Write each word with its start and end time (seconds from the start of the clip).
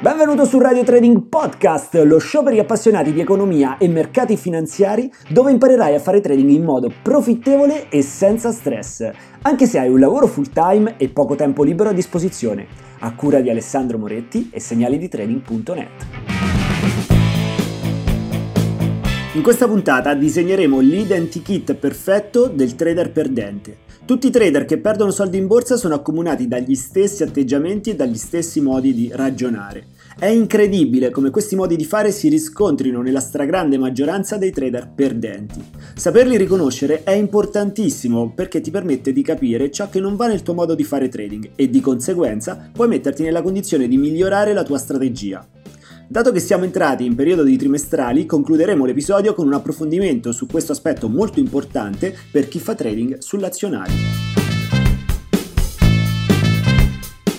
Benvenuto 0.00 0.46
su 0.46 0.58
Radio 0.58 0.82
Trading 0.82 1.28
Podcast, 1.28 1.94
lo 2.06 2.18
show 2.18 2.42
per 2.42 2.54
gli 2.54 2.58
appassionati 2.58 3.12
di 3.12 3.20
economia 3.20 3.76
e 3.76 3.86
mercati 3.86 4.38
finanziari, 4.38 5.12
dove 5.28 5.50
imparerai 5.50 5.94
a 5.94 5.98
fare 5.98 6.22
trading 6.22 6.48
in 6.48 6.64
modo 6.64 6.90
profittevole 7.02 7.90
e 7.90 8.00
senza 8.00 8.50
stress, 8.50 9.10
anche 9.42 9.66
se 9.66 9.78
hai 9.78 9.90
un 9.90 10.00
lavoro 10.00 10.26
full 10.26 10.48
time 10.54 10.94
e 10.96 11.10
poco 11.10 11.34
tempo 11.34 11.62
libero 11.62 11.90
a 11.90 11.92
disposizione. 11.92 12.66
A 13.00 13.14
cura 13.14 13.40
di 13.40 13.50
Alessandro 13.50 13.98
Moretti 13.98 14.48
e 14.50 14.58
segnaliditrading.net. 14.58 16.06
In 19.34 19.42
questa 19.42 19.66
puntata 19.66 20.14
disegneremo 20.14 20.80
l'identikit 20.80 21.74
perfetto 21.74 22.46
del 22.46 22.74
trader 22.74 23.12
perdente. 23.12 23.89
Tutti 24.10 24.26
i 24.26 24.30
trader 24.30 24.64
che 24.64 24.78
perdono 24.78 25.12
soldi 25.12 25.38
in 25.38 25.46
borsa 25.46 25.76
sono 25.76 25.94
accomunati 25.94 26.48
dagli 26.48 26.74
stessi 26.74 27.22
atteggiamenti 27.22 27.90
e 27.90 27.94
dagli 27.94 28.16
stessi 28.16 28.60
modi 28.60 28.92
di 28.92 29.08
ragionare. 29.14 29.86
È 30.18 30.26
incredibile 30.26 31.10
come 31.10 31.30
questi 31.30 31.54
modi 31.54 31.76
di 31.76 31.84
fare 31.84 32.10
si 32.10 32.26
riscontrino 32.28 33.02
nella 33.02 33.20
stragrande 33.20 33.78
maggioranza 33.78 34.36
dei 34.36 34.50
trader 34.50 34.90
perdenti. 34.92 35.62
Saperli 35.94 36.36
riconoscere 36.36 37.04
è 37.04 37.12
importantissimo 37.12 38.32
perché 38.34 38.60
ti 38.60 38.72
permette 38.72 39.12
di 39.12 39.22
capire 39.22 39.70
ciò 39.70 39.88
che 39.88 40.00
non 40.00 40.16
va 40.16 40.26
nel 40.26 40.42
tuo 40.42 40.54
modo 40.54 40.74
di 40.74 40.82
fare 40.82 41.08
trading 41.08 41.52
e 41.54 41.70
di 41.70 41.80
conseguenza 41.80 42.68
puoi 42.72 42.88
metterti 42.88 43.22
nella 43.22 43.42
condizione 43.42 43.86
di 43.86 43.96
migliorare 43.96 44.52
la 44.52 44.64
tua 44.64 44.78
strategia. 44.78 45.46
Dato 46.12 46.32
che 46.32 46.40
siamo 46.40 46.64
entrati 46.64 47.04
in 47.04 47.14
periodo 47.14 47.44
di 47.44 47.56
trimestrali, 47.56 48.26
concluderemo 48.26 48.84
l'episodio 48.84 49.32
con 49.32 49.46
un 49.46 49.52
approfondimento 49.52 50.32
su 50.32 50.46
questo 50.46 50.72
aspetto 50.72 51.08
molto 51.08 51.38
importante 51.38 52.12
per 52.32 52.48
chi 52.48 52.58
fa 52.58 52.74
trading 52.74 53.18
sull'azionario. 53.18 53.94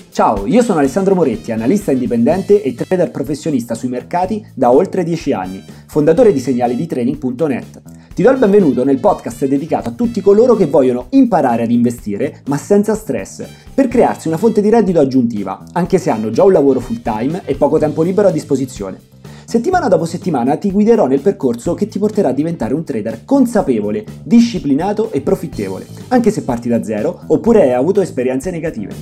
Ciao, 0.09 0.45
io 0.45 0.61
sono 0.61 0.79
Alessandro 0.79 1.15
Moretti, 1.15 1.51
analista 1.51 1.91
indipendente 1.91 2.63
e 2.63 2.73
trader 2.73 3.11
professionista 3.11 3.75
sui 3.75 3.89
mercati 3.89 4.41
da 4.53 4.71
oltre 4.71 5.03
10 5.03 5.33
anni, 5.33 5.61
fondatore 5.87 6.31
di 6.31 6.39
segnali 6.39 6.77
di 6.77 6.85
trading.net. 6.85 7.81
Ti 8.13 8.23
do 8.23 8.29
il 8.29 8.39
benvenuto 8.39 8.83
nel 8.83 8.99
podcast 8.99 9.45
dedicato 9.45 9.87
a 9.87 9.91
tutti 9.93 10.19
coloro 10.19 10.53
che 10.53 10.65
vogliono 10.65 11.05
imparare 11.11 11.63
ad 11.63 11.71
investire 11.71 12.41
ma 12.47 12.57
senza 12.57 12.93
stress, 12.93 13.45
per 13.73 13.87
crearsi 13.87 14.27
una 14.27 14.35
fonte 14.35 14.59
di 14.59 14.69
reddito 14.69 14.99
aggiuntiva, 14.99 15.63
anche 15.71 15.97
se 15.97 16.09
hanno 16.09 16.29
già 16.29 16.43
un 16.43 16.51
lavoro 16.51 16.81
full 16.81 17.01
time 17.01 17.43
e 17.45 17.55
poco 17.55 17.77
tempo 17.77 18.01
libero 18.01 18.27
a 18.27 18.31
disposizione. 18.31 18.99
Settimana 19.45 19.87
dopo 19.87 20.03
settimana 20.03 20.57
ti 20.57 20.71
guiderò 20.71 21.07
nel 21.07 21.21
percorso 21.21 21.73
che 21.73 21.87
ti 21.87 21.99
porterà 21.99 22.29
a 22.29 22.33
diventare 22.33 22.73
un 22.73 22.83
trader 22.83 23.23
consapevole, 23.23 24.03
disciplinato 24.23 25.09
e 25.11 25.21
profittevole, 25.21 25.87
anche 26.09 26.31
se 26.31 26.43
parti 26.43 26.67
da 26.67 26.83
zero 26.83 27.21
oppure 27.27 27.61
hai 27.61 27.73
avuto 27.73 28.01
esperienze 28.01 28.51
negative. 28.51 28.93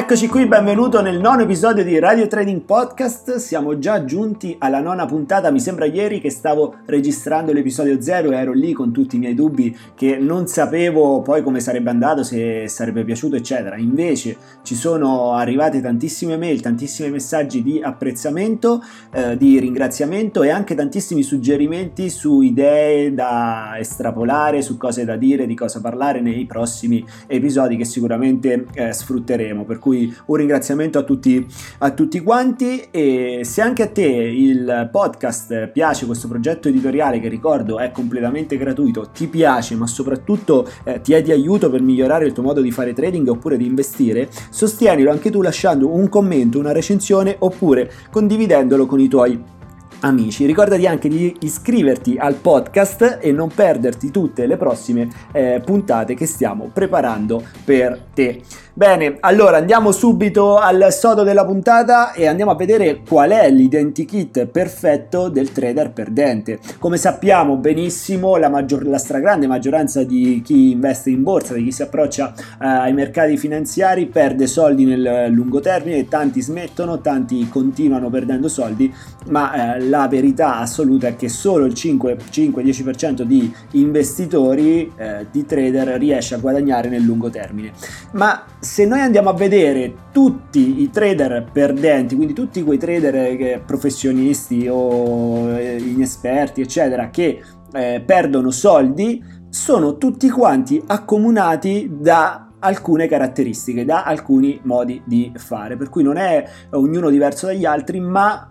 Eccoci 0.00 0.28
qui, 0.28 0.46
benvenuto 0.46 1.02
nel 1.02 1.20
nono 1.20 1.42
episodio 1.42 1.84
di 1.84 1.98
Radio 1.98 2.26
Trading 2.26 2.62
Podcast. 2.62 3.36
Siamo 3.36 3.78
già 3.78 4.02
giunti 4.06 4.56
alla 4.58 4.80
nona 4.80 5.04
puntata. 5.04 5.50
Mi 5.50 5.60
sembra 5.60 5.84
ieri 5.84 6.22
che 6.22 6.30
stavo 6.30 6.76
registrando 6.86 7.52
l'episodio 7.52 8.00
0 8.00 8.30
e 8.30 8.34
ero 8.34 8.52
lì 8.54 8.72
con 8.72 8.92
tutti 8.92 9.16
i 9.16 9.18
miei 9.18 9.34
dubbi 9.34 9.76
che 9.94 10.16
non 10.16 10.46
sapevo 10.46 11.20
poi 11.20 11.42
come 11.42 11.60
sarebbe 11.60 11.90
andato, 11.90 12.22
se 12.22 12.66
sarebbe 12.66 13.04
piaciuto, 13.04 13.36
eccetera. 13.36 13.76
Invece 13.76 14.38
ci 14.62 14.74
sono 14.74 15.34
arrivate 15.34 15.82
tantissime 15.82 16.38
mail, 16.38 16.62
tantissimi 16.62 17.10
messaggi 17.10 17.62
di 17.62 17.82
apprezzamento, 17.82 18.82
eh, 19.12 19.36
di 19.36 19.60
ringraziamento 19.60 20.42
e 20.42 20.48
anche 20.48 20.74
tantissimi 20.74 21.22
suggerimenti 21.22 22.08
su 22.08 22.40
idee 22.40 23.12
da 23.12 23.74
estrapolare, 23.78 24.62
su 24.62 24.78
cose 24.78 25.04
da 25.04 25.16
dire, 25.16 25.46
di 25.46 25.54
cosa 25.54 25.82
parlare 25.82 26.22
nei 26.22 26.46
prossimi 26.46 27.04
episodi 27.26 27.76
che 27.76 27.84
sicuramente 27.84 28.64
eh, 28.72 28.94
sfrutteremo. 28.94 29.64
Per 29.64 29.78
cui 29.78 29.89
cui 29.90 30.14
un 30.26 30.36
ringraziamento 30.36 30.98
a 30.98 31.02
tutti, 31.02 31.44
a 31.78 31.90
tutti 31.90 32.20
quanti. 32.20 32.86
E 32.90 33.40
se 33.42 33.60
anche 33.60 33.82
a 33.82 33.88
te 33.88 34.06
il 34.06 34.88
podcast 34.90 35.68
piace, 35.68 36.06
questo 36.06 36.28
progetto 36.28 36.68
editoriale 36.68 37.20
che 37.20 37.28
ricordo 37.28 37.78
è 37.78 37.90
completamente 37.90 38.56
gratuito, 38.56 39.10
ti 39.12 39.26
piace 39.26 39.74
ma 39.74 39.86
soprattutto 39.86 40.68
eh, 40.84 41.00
ti 41.00 41.12
è 41.12 41.22
di 41.22 41.32
aiuto 41.32 41.70
per 41.70 41.82
migliorare 41.82 42.26
il 42.26 42.32
tuo 42.32 42.42
modo 42.42 42.60
di 42.60 42.70
fare 42.70 42.92
trading 42.92 43.28
oppure 43.28 43.56
di 43.56 43.66
investire, 43.66 44.28
sostienilo 44.50 45.10
anche 45.10 45.30
tu 45.30 45.42
lasciando 45.42 45.92
un 45.92 46.08
commento, 46.08 46.58
una 46.58 46.72
recensione 46.72 47.36
oppure 47.38 47.90
condividendolo 48.10 48.86
con 48.86 49.00
i 49.00 49.08
tuoi 49.08 49.58
amici. 50.00 50.46
Ricordati 50.46 50.86
anche 50.86 51.08
di 51.08 51.36
iscriverti 51.40 52.16
al 52.18 52.34
podcast 52.34 53.18
e 53.20 53.32
non 53.32 53.48
perderti 53.48 54.10
tutte 54.10 54.46
le 54.46 54.56
prossime 54.56 55.08
eh, 55.32 55.60
puntate 55.64 56.14
che 56.14 56.26
stiamo 56.26 56.70
preparando 56.72 57.42
per 57.64 58.00
te. 58.12 58.42
Bene, 58.72 59.16
allora 59.20 59.58
andiamo 59.58 59.90
subito 59.92 60.56
al 60.56 60.86
sodo 60.90 61.22
della 61.22 61.44
puntata 61.44 62.12
e 62.12 62.26
andiamo 62.26 62.52
a 62.52 62.54
vedere 62.54 63.02
qual 63.06 63.30
è 63.30 63.50
l'identikit 63.50 64.46
perfetto 64.46 65.28
del 65.28 65.52
trader 65.52 65.92
perdente. 65.92 66.60
Come 66.78 66.96
sappiamo 66.96 67.56
benissimo, 67.56 68.36
la, 68.36 68.48
maggior, 68.48 68.86
la 68.86 68.96
stragrande 68.96 69.46
maggioranza 69.46 70.04
di 70.04 70.40
chi 70.42 70.70
investe 70.70 71.10
in 71.10 71.22
borsa, 71.22 71.52
di 71.54 71.64
chi 71.64 71.72
si 71.72 71.82
approccia 71.82 72.32
uh, 72.32 72.54
ai 72.58 72.94
mercati 72.94 73.36
finanziari, 73.36 74.06
perde 74.06 74.46
soldi 74.46 74.84
nel 74.84 75.30
lungo 75.30 75.60
termine, 75.60 76.08
tanti 76.08 76.40
smettono, 76.40 77.00
tanti 77.00 77.48
continuano 77.48 78.08
perdendo 78.08 78.48
soldi, 78.48 78.90
ma 79.26 79.76
uh, 79.76 79.88
la 79.90 80.08
verità 80.08 80.56
assoluta 80.56 81.08
è 81.08 81.16
che 81.16 81.28
solo 81.28 81.66
il 81.66 81.74
5-10% 81.74 83.22
di 83.22 83.52
investitori, 83.72 84.90
uh, 84.90 85.26
di 85.30 85.44
trader, 85.44 85.98
riesce 85.98 86.34
a 86.34 86.38
guadagnare 86.38 86.88
nel 86.88 87.02
lungo 87.02 87.28
termine. 87.28 87.72
Ma 88.12 88.44
se 88.58 88.86
noi 88.86 89.00
andiamo 89.00 89.28
a 89.28 89.34
vedere 89.34 89.94
tutti 90.12 90.80
i 90.80 90.88
trader 90.90 91.50
perdenti, 91.52 92.16
quindi 92.16 92.32
tutti 92.32 92.62
quei 92.62 92.78
trader 92.78 93.14
eh, 93.14 93.62
professionisti 93.64 94.66
o 94.70 95.50
eh, 95.50 95.76
inesperti, 95.76 96.62
eccetera, 96.62 97.10
che 97.10 97.42
eh, 97.72 98.02
perdono 98.04 98.50
soldi, 98.50 99.22
sono 99.50 99.98
tutti 99.98 100.30
quanti 100.30 100.82
accomunati 100.86 101.90
da 101.92 102.50
alcune 102.60 103.08
caratteristiche, 103.08 103.84
da 103.84 104.04
alcuni 104.04 104.60
modi 104.64 105.02
di 105.04 105.32
fare, 105.36 105.76
per 105.76 105.88
cui 105.88 106.02
non 106.02 106.16
è 106.16 106.46
ognuno 106.70 107.10
diverso 107.10 107.46
dagli 107.46 107.64
altri, 107.64 108.00
ma 108.00 108.49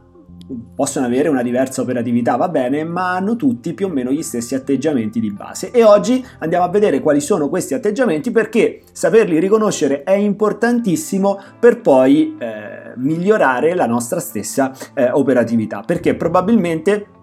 possono 0.76 1.06
avere 1.06 1.30
una 1.30 1.44
diversa 1.44 1.82
operatività, 1.82 2.36
va 2.36 2.50
bene, 2.50 2.84
ma 2.84 3.16
hanno 3.16 3.36
tutti 3.36 3.74
più 3.74 3.88
o 3.88 3.90
meno 3.90 4.12
gli 4.12 4.24
stessi 4.24 4.56
atteggiamenti 4.56 5.20
di 5.20 5.32
base. 5.32 5.72
E 5.72 5.84
oggi 5.84 6.26
andiamo 6.40 6.66
a 6.66 6.70
vedere 6.70 7.00
quali 7.00 7.22
sono 7.22 7.50
questi 7.50 7.74
atteggiamenti 7.74 8.32
perché 8.32 8.82
saperli 8.92 9.40
riconoscere 9.40 10.04
è 10.04 10.14
importantissimo 10.14 11.40
per 11.60 11.82
poi 11.82 12.36
eh, 12.40 12.94
migliorare 12.96 13.76
la 13.76 13.86
nostra 13.86 14.20
stessa 14.20 14.74
eh, 14.94 15.10
operatività, 15.12 15.84
perché 15.86 16.16
probabilmente 16.16 17.18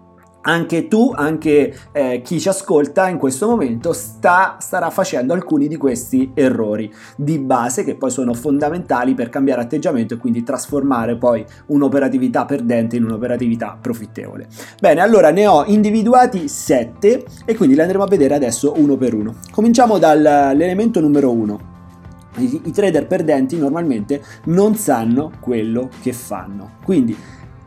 anche 0.47 0.87
tu, 0.87 1.11
anche 1.13 1.73
eh, 1.91 2.21
chi 2.23 2.39
ci 2.39 2.47
ascolta 2.47 3.09
in 3.09 3.17
questo 3.17 3.47
momento 3.47 3.91
sta, 3.93 4.57
starà 4.59 4.89
facendo 4.89 5.33
alcuni 5.33 5.67
di 5.67 5.75
questi 5.75 6.31
errori 6.33 6.91
di 7.15 7.37
base 7.37 7.83
che 7.83 7.95
poi 7.95 8.09
sono 8.09 8.33
fondamentali 8.33 9.13
per 9.13 9.29
cambiare 9.29 9.61
atteggiamento 9.61 10.13
e 10.13 10.17
quindi 10.17 10.43
trasformare 10.43 11.17
poi 11.17 11.45
un'operatività 11.67 12.45
perdente 12.45 12.95
in 12.95 13.03
un'operatività 13.03 13.77
profittevole. 13.79 14.47
Bene, 14.79 15.01
allora 15.01 15.31
ne 15.31 15.47
ho 15.47 15.65
individuati 15.65 16.47
sette 16.47 17.25
e 17.45 17.55
quindi 17.55 17.75
li 17.75 17.81
andremo 17.81 18.03
a 18.03 18.07
vedere 18.07 18.33
adesso 18.33 18.73
uno 18.77 18.95
per 18.95 19.13
uno. 19.13 19.35
Cominciamo 19.51 19.97
dall'elemento 19.97 21.01
numero 21.01 21.31
uno. 21.31 21.75
I, 22.37 22.61
I 22.65 22.71
trader 22.71 23.05
perdenti 23.07 23.57
normalmente 23.57 24.23
non 24.45 24.75
sanno 24.75 25.31
quello 25.41 25.89
che 26.01 26.13
fanno. 26.13 26.75
Quindi 26.83 27.17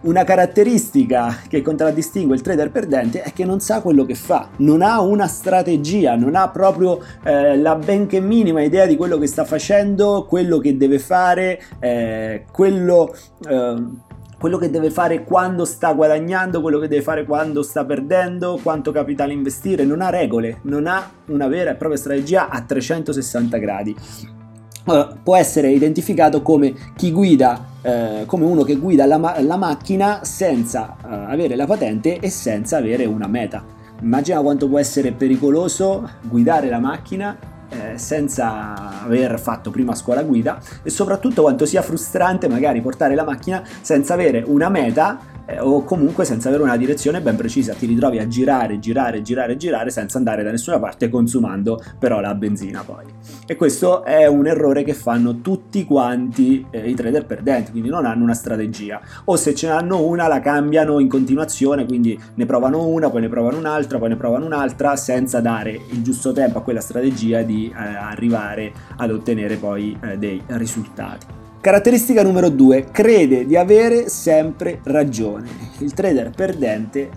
una 0.03 0.25
caratteristica 0.25 1.41
che 1.47 1.61
contraddistingue 1.61 2.35
il 2.35 2.41
trader 2.41 2.71
perdente 2.71 3.23
è 3.23 3.33
che 3.33 3.45
non 3.45 3.61
sa 3.61 3.83
quello 3.83 4.07
che 4.07 4.15
fa, 4.15 4.49
non 4.59 4.81
ha 4.81 5.01
una 5.01 5.27
strategia, 5.27 6.17
non 6.17 6.37
ha 6.37 6.49
proprio 6.49 7.01
eh, 7.23 7.59
la 7.59 7.75
benché 7.75 8.21
minima 8.21 8.63
idea 8.63 8.87
di 8.87 8.97
quello 8.97 9.19
che 9.19 9.27
sta 9.27 9.45
facendo, 9.45 10.25
quello 10.27 10.59
che 10.59 10.77
deve 10.77 10.99
fare, 10.99 11.61
eh, 11.79 12.45
quello... 12.51 13.15
Eh, 13.47 14.09
quello 14.41 14.57
che 14.57 14.71
deve 14.71 14.91
fare 14.91 15.23
quando 15.23 15.67
sta 15.67 15.93
guadagnando, 15.93 16.63
quello 16.63 16.79
che 16.79 16.89
deve 16.89 17.03
fare 17.03 17.27
quando 17.27 17.63
sta 17.63 17.85
perdendo, 17.85 18.59
quanto 18.63 18.91
capitale 18.91 19.35
investire, 19.35 19.85
non 19.85 20.01
ha 20.01 20.09
regole, 20.09 20.61
non 20.63 20.87
ha 20.87 21.11
una 21.27 21.47
vera 21.47 21.73
e 21.73 21.75
propria 21.75 21.99
strategia 21.99 22.49
a 22.49 22.63
360 22.63 23.59
gradi. 23.59 24.40
Può 24.85 25.37
essere 25.37 25.71
identificato 25.71 26.43
come 26.43 26.75
chi 26.97 27.13
guida, 27.13 27.67
eh, 27.83 28.23
come 28.27 28.45
uno 28.45 28.63
che 28.63 28.77
guida 28.77 29.07
la, 29.07 29.19
ma- 29.19 29.41
la 29.41 29.57
macchina 29.57 30.21
senza 30.25 30.97
eh, 31.03 31.33
avere 31.33 31.57
la 31.57 31.67
patente 31.67 32.19
e 32.19 32.31
senza 32.31 32.79
avere 32.79 33.05
una 33.05 33.27
meta. 33.27 33.63
Immagina 34.03 34.41
quanto 34.41 34.69
può 34.69 34.79
essere 34.79 35.13
pericoloso 35.13 36.09
guidare 36.23 36.69
la 36.69 36.79
macchina 36.79 37.37
eh, 37.69 37.99
senza 37.99 39.03
aver 39.05 39.39
fatto 39.39 39.71
prima 39.71 39.95
scuola 39.95 40.23
guida 40.23 40.61
e 40.83 40.91
soprattutto 40.91 41.43
quanto 41.43 41.67
sia 41.67 41.83
frustrante 41.83 42.49
magari 42.49 42.81
portare 42.81 43.15
la 43.15 43.25
macchina 43.25 43.63
senza 43.81 44.15
avere 44.15 44.43
una 44.45 44.69
meta 44.69 45.19
eh, 45.51 45.61
o 45.61 45.85
comunque 45.85 46.25
senza 46.25 46.49
avere 46.49 46.63
una 46.63 46.77
direzione 46.77 47.21
ben 47.21 47.37
precisa, 47.37 47.75
ti 47.75 47.87
ritrovi 47.87 48.19
a 48.19 48.29
girare, 48.29 48.79
girare, 48.79 49.23
girare, 49.23 49.57
girare 49.57 49.91
senza 49.91 50.19
andare 50.19 50.43
da 50.43 50.51
nessuna 50.51 50.79
parte 50.79 51.09
consumando 51.09 51.83
però 51.99 52.21
la 52.21 52.35
benzina 52.35 52.83
poi. 52.85 53.05
E 53.47 53.57
questo 53.57 54.05
è 54.05 54.27
un 54.27 54.47
errore 54.47 54.83
che 54.83 54.95
fanno 54.95 55.41
tutti 55.41 55.85
quanti 55.85 56.65
eh, 56.71 56.89
i 56.89 56.95
trader 56.95 57.27
perdenti, 57.27 57.71
quindi 57.71 57.89
non 57.89 58.07
hanno 58.07 58.23
una 58.23 58.35
strategia 58.35 59.01
o 59.25 59.37
se 59.37 59.55
ce 59.55 59.69
n'hanno 59.69 60.03
una 60.03 60.29
la 60.29 60.41
cambiano 60.41 61.01
in 61.01 61.09
continuazione, 61.09 61.85
quindi 61.85 62.19
ne 62.35 62.47
provano 62.47 62.87
una, 62.87 63.11
poi 63.11 63.23
ne 63.23 63.29
provano 63.29 63.59
un'altra, 63.59 63.99
poi 63.99 64.11
ne 64.11 64.17
provano 64.17 64.47
un'altra 64.47 64.97
senza 64.97 65.41
dare 65.41 65.81
il 65.91 66.03
giusto 66.03 66.33
tempo 66.33 66.59
a 66.59 66.63
quella 66.63 66.81
strategia 66.81 67.43
di 67.43 67.69
eh, 67.69 67.77
arrivare 67.77 68.73
ad 68.97 69.11
ottenere 69.11 69.57
poi 69.57 69.99
eh, 70.03 70.17
dei 70.19 70.41
risultati. 70.47 71.40
Caratteristica 71.61 72.23
numero 72.23 72.49
2. 72.49 72.87
Crede 72.91 73.45
di 73.45 73.55
avere 73.55 74.09
sempre 74.09 74.81
ragione. 74.85 75.47
Il 75.81 75.93
trader 75.93 76.31
perdente 76.31 77.11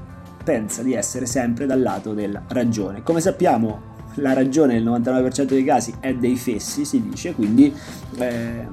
pensa 0.43 0.83
di 0.83 0.93
essere 0.93 1.25
sempre 1.25 1.65
dal 1.65 1.81
lato 1.81 2.13
della 2.13 2.43
ragione. 2.49 3.03
Come 3.03 3.21
sappiamo, 3.21 3.91
la 4.15 4.33
ragione 4.33 4.73
nel 4.73 4.83
99% 4.83 5.43
dei 5.43 5.63
casi 5.63 5.93
è 6.01 6.13
dei 6.15 6.35
fessi, 6.35 6.83
si 6.83 7.01
dice, 7.01 7.33
quindi 7.33 7.73
eh, 8.17 8.67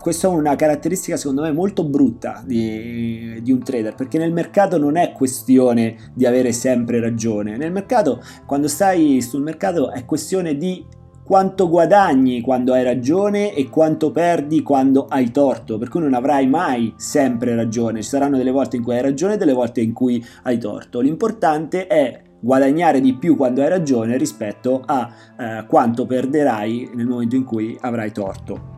questa 0.00 0.26
è 0.26 0.30
una 0.32 0.56
caratteristica 0.56 1.16
secondo 1.16 1.42
me 1.42 1.52
molto 1.52 1.84
brutta 1.84 2.42
di, 2.44 3.40
di, 3.40 3.52
un 3.52 3.62
trader, 3.62 3.94
perché 3.94 4.18
nel 4.18 4.32
mercato 4.32 4.78
non 4.78 4.96
è 4.96 5.12
questione 5.12 6.10
di 6.12 6.26
avere 6.26 6.50
sempre 6.50 6.98
ragione. 6.98 7.56
Nel 7.56 7.70
mercato, 7.70 8.20
quando 8.46 8.66
stai 8.66 9.22
sul 9.22 9.42
mercato, 9.42 9.92
è 9.92 10.04
questione 10.04 10.56
di 10.56 10.84
quanto 11.24 11.68
guadagni 11.70 12.42
quando 12.42 12.74
hai 12.74 12.84
ragione 12.84 13.54
e 13.54 13.70
quanto 13.70 14.10
perdi 14.10 14.62
quando 14.62 15.06
hai 15.08 15.30
torto, 15.30 15.78
per 15.78 15.88
cui 15.88 16.00
non 16.00 16.14
avrai 16.14 16.46
mai 16.46 16.92
sempre 16.96 17.54
ragione, 17.54 18.02
ci 18.02 18.08
saranno 18.08 18.36
delle 18.36 18.50
volte 18.50 18.76
in 18.76 18.82
cui 18.82 18.94
hai 18.94 19.02
ragione 19.02 19.34
e 19.34 19.36
delle 19.38 19.54
volte 19.54 19.80
in 19.80 19.92
cui 19.92 20.24
hai 20.42 20.58
torto. 20.58 21.00
L'importante 21.00 21.86
è 21.86 22.22
guadagnare 22.38 23.00
di 23.00 23.14
più 23.14 23.36
quando 23.36 23.62
hai 23.62 23.70
ragione 23.70 24.18
rispetto 24.18 24.82
a 24.84 25.10
eh, 25.38 25.64
quanto 25.66 26.04
perderai 26.04 26.90
nel 26.94 27.06
momento 27.06 27.36
in 27.36 27.44
cui 27.44 27.76
avrai 27.80 28.12
torto. 28.12 28.72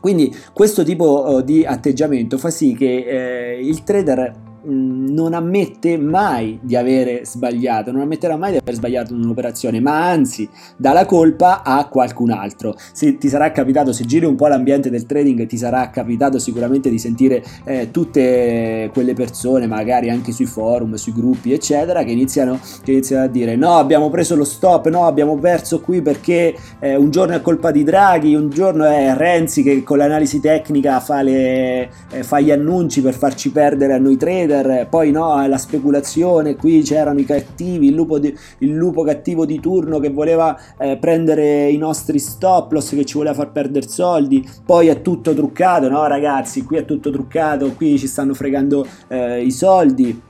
Quindi 0.00 0.34
questo 0.54 0.82
tipo 0.84 1.04
oh, 1.04 1.40
di 1.42 1.64
atteggiamento 1.66 2.38
fa 2.38 2.50
sì 2.50 2.74
che 2.74 3.56
eh, 3.56 3.60
il 3.60 3.82
trader 3.82 4.48
non 4.64 5.34
ammette 5.34 5.96
mai 5.96 6.58
di 6.62 6.76
avere 6.76 7.24
sbagliato, 7.24 7.90
non 7.90 8.02
ammetterà 8.02 8.36
mai 8.36 8.52
di 8.52 8.58
aver 8.58 8.74
sbagliato 8.74 9.14
un'operazione, 9.14 9.80
ma 9.80 10.08
anzi 10.08 10.48
dà 10.76 10.92
la 10.92 11.06
colpa 11.06 11.62
a 11.62 11.86
qualcun 11.88 12.30
altro. 12.30 12.74
Se 12.92 13.16
ti 13.18 13.28
sarà 13.28 13.50
capitato, 13.52 13.92
se 13.92 14.04
giri 14.04 14.26
un 14.26 14.36
po' 14.36 14.46
l'ambiente 14.46 14.90
del 14.90 15.06
trading, 15.06 15.46
ti 15.46 15.56
sarà 15.56 15.88
capitato 15.90 16.38
sicuramente 16.38 16.90
di 16.90 16.98
sentire 16.98 17.42
eh, 17.64 17.90
tutte 17.90 18.90
quelle 18.92 19.14
persone, 19.14 19.66
magari 19.66 20.10
anche 20.10 20.32
sui 20.32 20.46
forum, 20.46 20.94
sui 20.94 21.12
gruppi, 21.12 21.52
eccetera, 21.52 22.02
che 22.02 22.10
iniziano, 22.10 22.58
che 22.82 22.92
iniziano 22.92 23.24
a 23.24 23.28
dire 23.28 23.56
no, 23.56 23.78
abbiamo 23.78 24.10
preso 24.10 24.36
lo 24.36 24.44
stop, 24.44 24.88
no, 24.88 25.06
abbiamo 25.06 25.36
perso 25.38 25.80
qui 25.80 26.02
perché 26.02 26.54
eh, 26.80 26.96
un 26.96 27.10
giorno 27.10 27.34
è 27.34 27.40
colpa 27.40 27.70
di 27.70 27.82
Draghi, 27.82 28.34
un 28.34 28.50
giorno 28.50 28.84
è 28.84 29.14
Renzi 29.16 29.62
che 29.62 29.82
con 29.82 29.98
l'analisi 29.98 30.40
tecnica 30.40 31.00
fa, 31.00 31.22
le, 31.22 31.90
eh, 32.10 32.22
fa 32.22 32.40
gli 32.40 32.50
annunci 32.50 33.00
per 33.00 33.14
farci 33.14 33.50
perdere 33.50 33.94
a 33.94 33.98
noi 33.98 34.16
trader 34.16 34.49
trader, 34.50 34.88
poi 34.88 35.10
no, 35.10 35.46
la 35.46 35.58
speculazione, 35.58 36.56
qui 36.56 36.82
c'erano 36.82 37.20
i 37.20 37.24
cattivi, 37.24 37.86
il 37.86 37.94
lupo, 37.94 38.18
di, 38.18 38.36
il 38.58 38.74
lupo 38.74 39.02
cattivo 39.02 39.46
di 39.46 39.60
turno 39.60 39.98
che 39.98 40.10
voleva 40.10 40.58
eh, 40.78 40.96
prendere 40.96 41.68
i 41.68 41.76
nostri 41.76 42.18
stop 42.18 42.72
loss, 42.72 42.90
che 42.90 43.04
ci 43.04 43.16
voleva 43.16 43.34
far 43.34 43.52
perdere 43.52 43.88
soldi, 43.88 44.46
poi 44.64 44.88
è 44.88 45.00
tutto 45.00 45.32
truccato, 45.32 45.88
no 45.88 46.06
ragazzi, 46.06 46.64
qui 46.64 46.78
è 46.78 46.84
tutto 46.84 47.10
truccato, 47.10 47.72
qui 47.74 47.98
ci 47.98 48.06
stanno 48.06 48.34
fregando 48.34 48.86
eh, 49.08 49.42
i 49.42 49.50
soldi. 49.50 50.20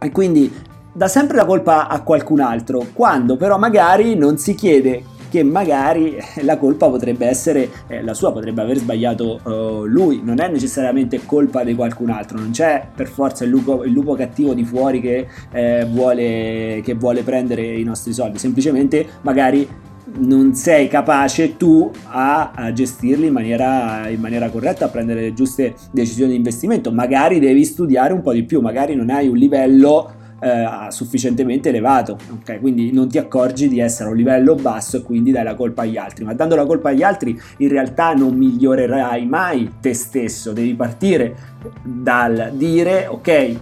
E 0.00 0.10
quindi 0.10 0.50
dà 0.92 1.08
sempre 1.08 1.36
la 1.36 1.44
colpa 1.44 1.88
a 1.88 2.02
qualcun 2.02 2.40
altro, 2.40 2.86
quando 2.92 3.36
però 3.36 3.58
magari 3.58 4.14
non 4.14 4.38
si 4.38 4.54
chiede 4.54 5.16
che 5.28 5.42
magari 5.42 6.16
la 6.42 6.56
colpa 6.56 6.88
potrebbe 6.88 7.26
essere 7.26 7.68
eh, 7.86 8.02
la 8.02 8.14
sua, 8.14 8.32
potrebbe 8.32 8.62
aver 8.62 8.78
sbagliato 8.78 9.40
uh, 9.42 9.84
lui, 9.84 10.20
non 10.22 10.40
è 10.40 10.48
necessariamente 10.48 11.24
colpa 11.24 11.64
di 11.64 11.74
qualcun 11.74 12.10
altro, 12.10 12.38
non 12.38 12.50
c'è 12.50 12.86
per 12.94 13.08
forza 13.08 13.44
il 13.44 13.50
lupo, 13.50 13.84
il 13.84 13.92
lupo 13.92 14.14
cattivo 14.14 14.54
di 14.54 14.64
fuori 14.64 15.00
che, 15.00 15.26
eh, 15.52 15.86
vuole, 15.90 16.80
che 16.82 16.94
vuole 16.94 17.22
prendere 17.22 17.62
i 17.62 17.84
nostri 17.84 18.12
soldi, 18.12 18.38
semplicemente 18.38 19.06
magari 19.22 19.86
non 20.20 20.54
sei 20.54 20.88
capace 20.88 21.56
tu 21.56 21.90
a, 22.04 22.52
a 22.54 22.72
gestirli 22.72 23.26
in 23.26 23.32
maniera, 23.32 24.08
in 24.08 24.20
maniera, 24.20 24.48
corretta, 24.48 24.86
a 24.86 24.88
prendere 24.88 25.20
le 25.20 25.34
giuste 25.34 25.74
decisioni 25.92 26.30
di 26.30 26.36
investimento. 26.36 26.90
Magari 26.90 27.38
devi 27.38 27.64
studiare 27.64 28.12
un 28.12 28.22
po' 28.22 28.32
di 28.32 28.44
più, 28.44 28.60
magari 28.60 28.94
non 28.94 29.10
hai 29.10 29.28
un 29.28 29.36
livello 29.36 30.12
eh, 30.40 30.90
sufficientemente 30.90 31.68
elevato, 31.70 32.18
ok? 32.40 32.60
Quindi 32.60 32.92
non 32.92 33.08
ti 33.08 33.18
accorgi 33.18 33.68
di 33.68 33.80
essere 33.80 34.08
a 34.08 34.12
un 34.12 34.16
livello 34.16 34.54
basso 34.54 34.98
e 34.98 35.02
quindi 35.02 35.30
dai 35.30 35.44
la 35.44 35.54
colpa 35.54 35.82
agli 35.82 35.96
altri, 35.96 36.24
ma 36.24 36.34
dando 36.34 36.54
la 36.54 36.66
colpa 36.66 36.90
agli 36.90 37.02
altri 37.02 37.40
in 37.58 37.68
realtà 37.68 38.12
non 38.14 38.34
migliorerai 38.34 39.26
mai 39.26 39.74
te 39.80 39.94
stesso, 39.94 40.52
devi 40.52 40.74
partire 40.74 41.36
dal 41.82 42.52
dire 42.54 43.06
ok, 43.06 43.28
eh, 43.28 43.56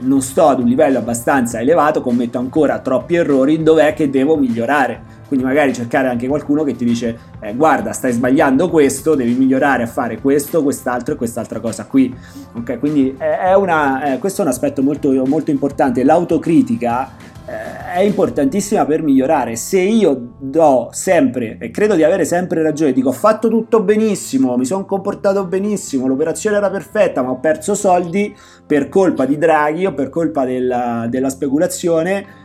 non 0.00 0.20
sto 0.20 0.48
ad 0.48 0.60
un 0.60 0.66
livello 0.66 0.98
abbastanza 0.98 1.60
elevato, 1.60 2.00
commetto 2.00 2.38
ancora 2.38 2.80
troppi 2.80 3.14
errori, 3.14 3.62
dov'è 3.62 3.94
che 3.94 4.10
devo 4.10 4.36
migliorare? 4.36 5.13
Quindi 5.26 5.44
magari 5.44 5.72
cercare 5.72 6.08
anche 6.08 6.28
qualcuno 6.28 6.64
che 6.64 6.76
ti 6.76 6.84
dice 6.84 7.18
eh, 7.40 7.54
guarda 7.54 7.92
stai 7.92 8.12
sbagliando 8.12 8.68
questo, 8.68 9.14
devi 9.14 9.34
migliorare 9.34 9.84
a 9.84 9.86
fare 9.86 10.20
questo, 10.20 10.62
quest'altro 10.62 11.14
e 11.14 11.16
quest'altra 11.16 11.60
cosa 11.60 11.86
qui. 11.86 12.14
Ok, 12.54 12.78
quindi 12.78 13.14
è 13.18 13.54
una, 13.54 14.14
eh, 14.14 14.18
questo 14.18 14.42
è 14.42 14.44
un 14.44 14.50
aspetto 14.50 14.82
molto, 14.82 15.10
molto 15.26 15.50
importante. 15.50 16.04
L'autocritica 16.04 17.10
eh, 17.46 17.92
è 17.94 18.00
importantissima 18.00 18.84
per 18.84 19.02
migliorare. 19.02 19.56
Se 19.56 19.80
io 19.80 20.34
do 20.38 20.88
sempre, 20.92 21.58
e 21.60 21.70
credo 21.70 21.94
di 21.94 22.02
avere 22.02 22.24
sempre 22.24 22.62
ragione, 22.62 22.92
dico 22.92 23.10
ho 23.10 23.12
fatto 23.12 23.48
tutto 23.48 23.82
benissimo, 23.82 24.56
mi 24.56 24.64
sono 24.64 24.84
comportato 24.84 25.44
benissimo, 25.46 26.06
l'operazione 26.06 26.56
era 26.56 26.70
perfetta, 26.70 27.22
ma 27.22 27.30
ho 27.30 27.40
perso 27.40 27.74
soldi 27.74 28.34
per 28.66 28.88
colpa 28.88 29.26
di 29.26 29.36
Draghi 29.36 29.86
o 29.86 29.94
per 29.94 30.08
colpa 30.08 30.44
della, 30.44 31.06
della 31.08 31.28
speculazione 31.28 32.42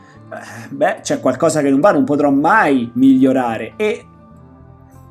beh, 0.70 1.00
c'è 1.02 1.20
qualcosa 1.20 1.62
che 1.62 1.70
non 1.70 1.80
va, 1.80 1.92
non 1.92 2.04
potrò 2.04 2.30
mai 2.30 2.90
migliorare. 2.94 3.74
E 3.76 4.06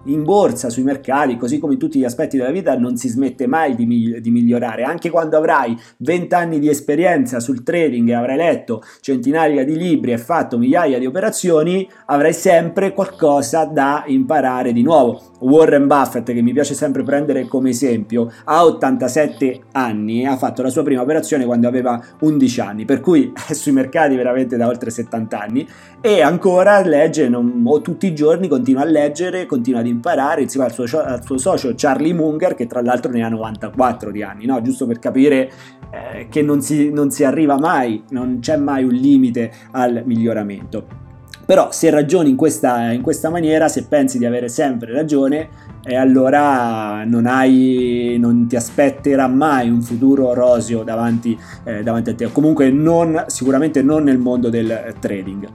in 0.09 0.25
borsa, 0.25 0.71
sui 0.71 0.83
mercati, 0.83 1.37
così 1.37 1.59
come 1.59 1.75
in 1.75 1.79
tutti 1.79 1.99
gli 1.99 2.05
aspetti 2.05 2.37
della 2.37 2.51
vita, 2.51 2.77
non 2.77 2.97
si 2.97 3.09
smette 3.09 3.47
mai 3.47 3.75
di, 3.75 3.87
migli- 3.87 4.19
di 4.19 4.31
migliorare. 4.31 4.83
Anche 4.83 5.11
quando 5.11 5.37
avrai 5.37 5.77
20 5.99 6.35
anni 6.35 6.59
di 6.59 6.69
esperienza 6.69 7.41
sul 7.41 7.63
trading 7.63 8.09
e 8.09 8.15
avrai 8.15 8.37
letto 8.37 8.83
centinaia 9.01 9.65
di 9.65 9.77
libri 9.77 10.13
e 10.13 10.19
fatto 10.19 10.59
migliaia 10.59 10.99
di 10.99 11.07
operazioni, 11.07 11.89
avrai 12.07 12.33
sempre 12.33 12.93
qualcosa 12.93 13.65
da 13.65 14.05
imparare 14.07 14.73
di 14.73 14.83
nuovo. 14.83 15.23
Warren 15.41 15.87
Buffett, 15.87 16.33
che 16.33 16.43
mi 16.43 16.53
piace 16.53 16.75
sempre 16.75 17.03
prendere 17.03 17.47
come 17.47 17.71
esempio, 17.71 18.31
ha 18.45 18.65
87 18.65 19.61
anni 19.73 20.23
e 20.23 20.27
ha 20.27 20.37
fatto 20.37 20.63
la 20.63 20.71
sua 20.71 20.83
prima 20.83 21.03
operazione 21.03 21.45
quando 21.45 21.69
aveva 21.69 22.01
11 22.21 22.61
anni, 22.61 22.85
per 22.85 23.01
cui 23.01 23.33
è 23.49 23.53
sui 23.53 23.73
mercati 23.73 24.17
veramente 24.17 24.57
da 24.57 24.67
oltre 24.67 24.91
70 24.91 25.39
anni 25.39 25.69
e 26.01 26.23
ancora 26.23 26.81
legge, 26.81 27.29
non, 27.29 27.63
o 27.65 27.81
tutti 27.81 28.07
i 28.07 28.15
giorni 28.15 28.49
continua 28.49 28.83
a 28.83 28.87
leggere, 28.87 29.47
continua 29.47 29.81
ad 29.81 29.87
imparare 29.87 29.98
imparare 29.99 30.43
insieme 30.43 30.67
al 30.67 30.73
suo, 30.73 30.85
al 31.01 31.25
suo, 31.25 31.39
socio 31.39 31.73
Charlie 31.77 32.15
Munger 32.15 32.55
che 32.55 32.67
tra 32.67 32.81
l'altro 32.81 33.11
ne 33.11 33.23
ha 33.23 33.29
94 33.29 34.11
di 34.11 34.23
anni, 34.23 34.47
no? 34.47 34.61
giusto 34.63 34.87
per 34.87 34.99
capire 34.99 35.51
eh, 35.91 36.29
che 36.29 36.43
non 36.43 36.63
si, 36.63 36.91
non 36.91 37.11
si 37.11 37.25
arriva 37.25 37.59
mai, 37.59 38.05
non 38.11 38.39
c'è 38.41 38.57
mai 38.57 38.85
un 38.85 38.93
limite 38.93 39.53
al 39.73 40.03
miglioramento. 40.05 41.07
Però 41.45 41.73
se 41.73 41.89
ragioni 41.89 42.29
in 42.29 42.37
questa, 42.37 42.93
in 42.93 43.01
questa, 43.01 43.31
maniera, 43.31 43.69
se 43.69 43.87
pensi 43.87 44.19
di 44.19 44.27
avere 44.27 44.51
sempre 44.51 44.93
ragione, 44.93 45.49
eh, 45.83 45.97
allora 45.97 47.05
non, 47.05 47.25
hai, 47.25 48.19
non, 48.21 48.47
ti 48.47 48.55
aspetterà 48.55 49.27
mai 49.29 49.71
un 49.71 49.81
futuro 49.81 50.35
roseo 50.35 50.83
davanti, 50.83 51.39
eh, 51.65 51.83
davanti 51.83 52.11
a 52.11 52.15
te. 52.15 52.31
Comunque 52.31 52.71
non, 52.71 53.25
sicuramente 53.29 53.81
non 53.81 54.03
nel 54.03 54.19
mondo 54.19 54.51
del 54.51 54.95
trading. 55.01 55.49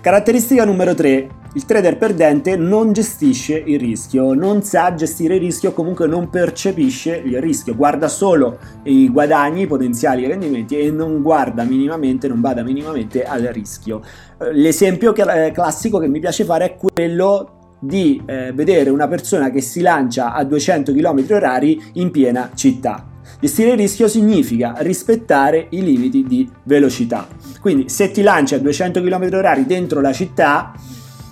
Caratteristica 0.00 0.64
numero 0.64 0.94
3, 0.94 1.28
il 1.54 1.64
trader 1.64 1.96
perdente 1.96 2.56
non 2.56 2.92
gestisce 2.92 3.56
il 3.56 3.78
rischio, 3.78 4.34
non 4.34 4.62
sa 4.62 4.94
gestire 4.94 5.36
il 5.36 5.40
rischio, 5.40 5.72
comunque 5.72 6.06
non 6.06 6.28
percepisce 6.28 7.16
il 7.24 7.40
rischio, 7.40 7.74
guarda 7.74 8.08
solo 8.08 8.58
i 8.84 9.08
guadagni, 9.08 9.62
i 9.62 9.66
potenziali 9.66 10.26
rendimenti 10.26 10.78
e 10.78 10.90
non 10.90 11.22
guarda 11.22 11.64
minimamente, 11.64 12.28
non 12.28 12.40
bada 12.40 12.62
minimamente 12.62 13.24
al 13.24 13.42
rischio. 13.44 14.02
Eh, 14.38 14.52
l'esempio 14.52 15.14
eh, 15.14 15.50
classico 15.52 15.98
che 15.98 16.08
mi 16.08 16.20
piace 16.20 16.44
fare 16.44 16.64
è 16.64 16.76
quello 16.76 17.76
di 17.80 18.20
eh, 18.26 18.52
vedere 18.52 18.90
una 18.90 19.08
persona 19.08 19.50
che 19.50 19.60
si 19.60 19.80
lancia 19.80 20.32
a 20.32 20.44
200 20.44 20.92
km 20.92 21.24
orari 21.30 21.80
in 21.94 22.10
piena 22.10 22.50
città. 22.54 23.06
Gestire 23.40 23.70
il 23.70 23.76
rischio 23.76 24.08
significa 24.08 24.74
rispettare 24.78 25.68
i 25.70 25.82
limiti 25.82 26.24
di 26.24 26.50
velocità. 26.64 27.26
Quindi 27.60 27.88
se 27.88 28.10
ti 28.10 28.22
lanci 28.22 28.54
a 28.54 28.58
200 28.58 29.00
km 29.00 29.28
orari 29.32 29.64
dentro 29.64 30.00
la 30.00 30.12
città 30.12 30.72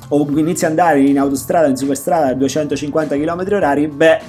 o 0.09 0.27
inizi 0.37 0.65
ad 0.65 0.71
andare 0.71 1.01
in 1.01 1.19
autostrada, 1.19 1.67
in 1.67 1.77
superstrada 1.77 2.29
a 2.29 2.35
250 2.35 3.17
km 3.17 3.45
orari, 3.53 3.89
beh, 3.89 4.21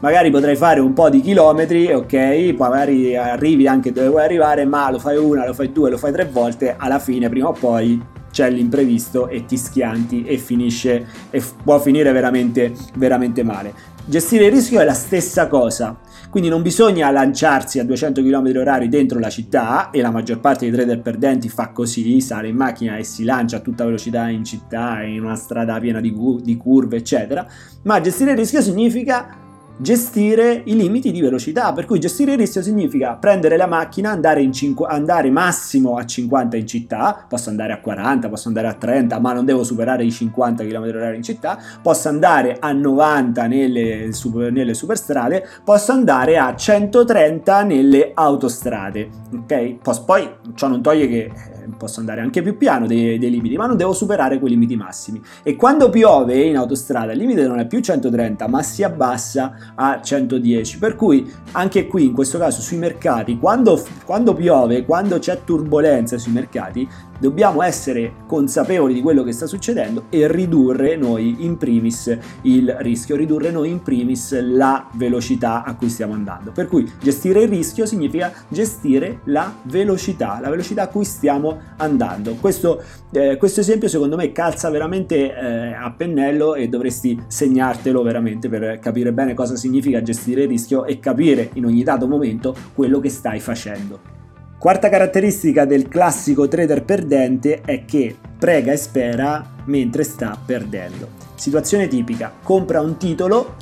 magari 0.00 0.30
potrai 0.30 0.56
fare 0.56 0.80
un 0.80 0.92
po' 0.92 1.08
di 1.08 1.20
chilometri, 1.20 1.92
ok, 1.92 2.54
poi 2.54 2.68
magari 2.68 3.16
arrivi 3.16 3.66
anche 3.66 3.92
dove 3.92 4.08
vuoi 4.08 4.22
arrivare, 4.22 4.64
ma 4.64 4.90
lo 4.90 4.98
fai 4.98 5.16
una, 5.16 5.46
lo 5.46 5.54
fai 5.54 5.72
due, 5.72 5.90
lo 5.90 5.98
fai 5.98 6.12
tre 6.12 6.26
volte, 6.26 6.74
alla 6.76 6.98
fine 6.98 7.28
prima 7.28 7.48
o 7.48 7.52
poi 7.52 8.12
c'è 8.30 8.50
l'imprevisto 8.50 9.28
e 9.28 9.44
ti 9.44 9.56
schianti 9.56 10.24
e 10.24 10.38
finisce 10.38 11.06
e 11.30 11.42
può 11.62 11.78
finire 11.78 12.10
veramente 12.10 12.72
veramente 12.96 13.44
male. 13.44 13.72
Gestire 14.04 14.46
il 14.46 14.52
rischio 14.52 14.80
è 14.80 14.84
la 14.84 14.92
stessa 14.92 15.46
cosa. 15.46 15.96
Quindi 16.34 16.50
non 16.50 16.62
bisogna 16.62 17.12
lanciarsi 17.12 17.78
a 17.78 17.84
200 17.84 18.20
km 18.20 18.64
h 18.64 18.88
dentro 18.88 19.20
la 19.20 19.30
città 19.30 19.90
e 19.90 20.00
la 20.00 20.10
maggior 20.10 20.40
parte 20.40 20.68
dei 20.68 20.74
trader 20.74 21.00
perdenti 21.00 21.48
fa 21.48 21.68
così, 21.68 22.20
sale 22.20 22.48
in 22.48 22.56
macchina 22.56 22.96
e 22.96 23.04
si 23.04 23.22
lancia 23.22 23.58
a 23.58 23.60
tutta 23.60 23.84
velocità 23.84 24.28
in 24.28 24.42
città, 24.42 25.00
in 25.04 25.22
una 25.22 25.36
strada 25.36 25.78
piena 25.78 26.00
di, 26.00 26.12
di 26.42 26.56
curve, 26.56 26.96
eccetera. 26.96 27.46
Ma 27.82 28.00
gestire 28.00 28.32
il 28.32 28.36
rischio 28.36 28.60
significa 28.62 29.43
gestire 29.76 30.62
i 30.64 30.76
limiti 30.76 31.10
di 31.10 31.20
velocità, 31.20 31.72
per 31.72 31.84
cui 31.86 31.98
gestire 31.98 32.32
il 32.32 32.38
rischio 32.38 32.62
significa 32.62 33.14
prendere 33.14 33.56
la 33.56 33.66
macchina, 33.66 34.10
andare, 34.10 34.50
cinqu- 34.52 34.88
andare, 34.88 35.30
massimo 35.30 35.96
a 35.96 36.04
50 36.04 36.56
in 36.56 36.66
città, 36.66 37.24
posso 37.28 37.50
andare 37.50 37.72
a 37.72 37.80
40, 37.80 38.28
posso 38.28 38.48
andare 38.48 38.68
a 38.68 38.74
30, 38.74 39.18
ma 39.18 39.32
non 39.32 39.44
devo 39.44 39.64
superare 39.64 40.04
i 40.04 40.10
50 40.10 40.64
km/h 40.64 41.14
in 41.14 41.22
città, 41.22 41.58
posso 41.82 42.08
andare 42.08 42.56
a 42.58 42.72
90 42.72 43.46
nelle, 43.46 44.12
super, 44.12 44.52
nelle 44.52 44.74
superstrade, 44.74 45.46
posso 45.64 45.92
andare 45.92 46.38
a 46.38 46.54
130 46.54 47.62
nelle 47.64 48.12
autostrade, 48.14 49.08
ok? 49.34 50.02
Poi 50.04 50.30
ciò 50.54 50.68
non 50.68 50.82
toglie 50.82 51.08
che 51.08 51.52
posso 51.76 52.00
andare 52.00 52.20
anche 52.20 52.42
più 52.42 52.56
piano 52.56 52.86
dei, 52.86 53.18
dei, 53.18 53.30
limiti, 53.30 53.56
ma 53.56 53.66
non 53.66 53.76
devo 53.76 53.92
superare 53.92 54.38
quei 54.38 54.50
limiti 54.50 54.76
massimi. 54.76 55.22
E 55.42 55.56
quando 55.56 55.90
piove 55.90 56.42
in 56.42 56.56
autostrada 56.56 57.12
il 57.12 57.18
limite 57.18 57.46
non 57.46 57.58
è 57.58 57.66
più 57.66 57.80
130, 57.80 58.46
ma 58.48 58.62
si 58.62 58.82
abbassa 58.82 59.72
a 59.74 60.00
110. 60.00 60.78
Per 60.78 60.96
cui 60.96 61.32
anche 61.52 61.86
qui, 61.86 62.06
in 62.06 62.12
questo 62.12 62.38
caso, 62.38 62.60
sui 62.60 62.76
mercati, 62.76 63.38
quando, 63.38 63.82
quando 64.04 64.34
piove, 64.34 64.84
quando 64.84 65.18
c'è 65.18 65.42
turbolenza 65.44 66.18
sui 66.18 66.32
mercati, 66.32 66.88
dobbiamo 67.18 67.62
essere 67.62 68.12
consapevoli 68.26 68.94
di 68.94 69.02
quello 69.02 69.22
che 69.22 69.32
sta 69.32 69.46
succedendo 69.46 70.04
e 70.10 70.30
ridurre 70.30 70.96
noi 70.96 71.44
in 71.44 71.56
primis 71.56 72.16
il 72.42 72.74
rischio, 72.78 73.16
ridurre 73.16 73.50
noi 73.50 73.70
in 73.70 73.82
primis 73.82 74.38
la 74.40 74.88
velocità 74.92 75.64
a 75.64 75.74
cui 75.74 75.88
stiamo 75.88 76.14
andando. 76.14 76.52
Per 76.52 76.66
cui 76.66 76.90
gestire 77.00 77.42
il 77.42 77.48
rischio 77.48 77.86
significa 77.86 78.32
gestire 78.48 79.20
la 79.24 79.54
velocità, 79.62 80.38
la 80.40 80.50
velocità 80.50 80.82
a 80.82 80.88
cui 80.88 81.04
stiamo 81.04 81.60
andando. 81.76 82.34
Questo, 82.34 82.82
eh, 83.12 83.36
questo 83.36 83.60
esempio 83.60 83.88
secondo 83.88 84.16
me 84.16 84.32
calza 84.32 84.70
veramente 84.70 85.34
eh, 85.34 85.72
a 85.72 85.92
pennello 85.96 86.54
e 86.54 86.68
dovresti 86.68 87.22
segnartelo 87.26 88.02
veramente 88.02 88.48
per 88.48 88.78
capire 88.78 89.12
bene 89.12 89.34
cosa 89.34 89.56
significa 89.56 90.02
gestire 90.02 90.42
il 90.42 90.48
rischio 90.48 90.84
e 90.84 90.98
capire 90.98 91.50
in 91.54 91.66
ogni 91.66 91.82
dato 91.82 92.06
momento 92.06 92.54
quello 92.74 93.00
che 93.00 93.08
stai 93.08 93.40
facendo. 93.40 94.22
Quarta 94.64 94.88
caratteristica 94.88 95.66
del 95.66 95.88
classico 95.88 96.48
trader 96.48 96.84
perdente 96.84 97.60
è 97.60 97.84
che 97.84 98.16
prega 98.38 98.72
e 98.72 98.78
spera 98.78 99.56
mentre 99.66 100.04
sta 100.04 100.38
perdendo. 100.42 101.06
Situazione 101.34 101.86
tipica, 101.86 102.32
compra 102.42 102.80
un 102.80 102.96
titolo, 102.96 103.56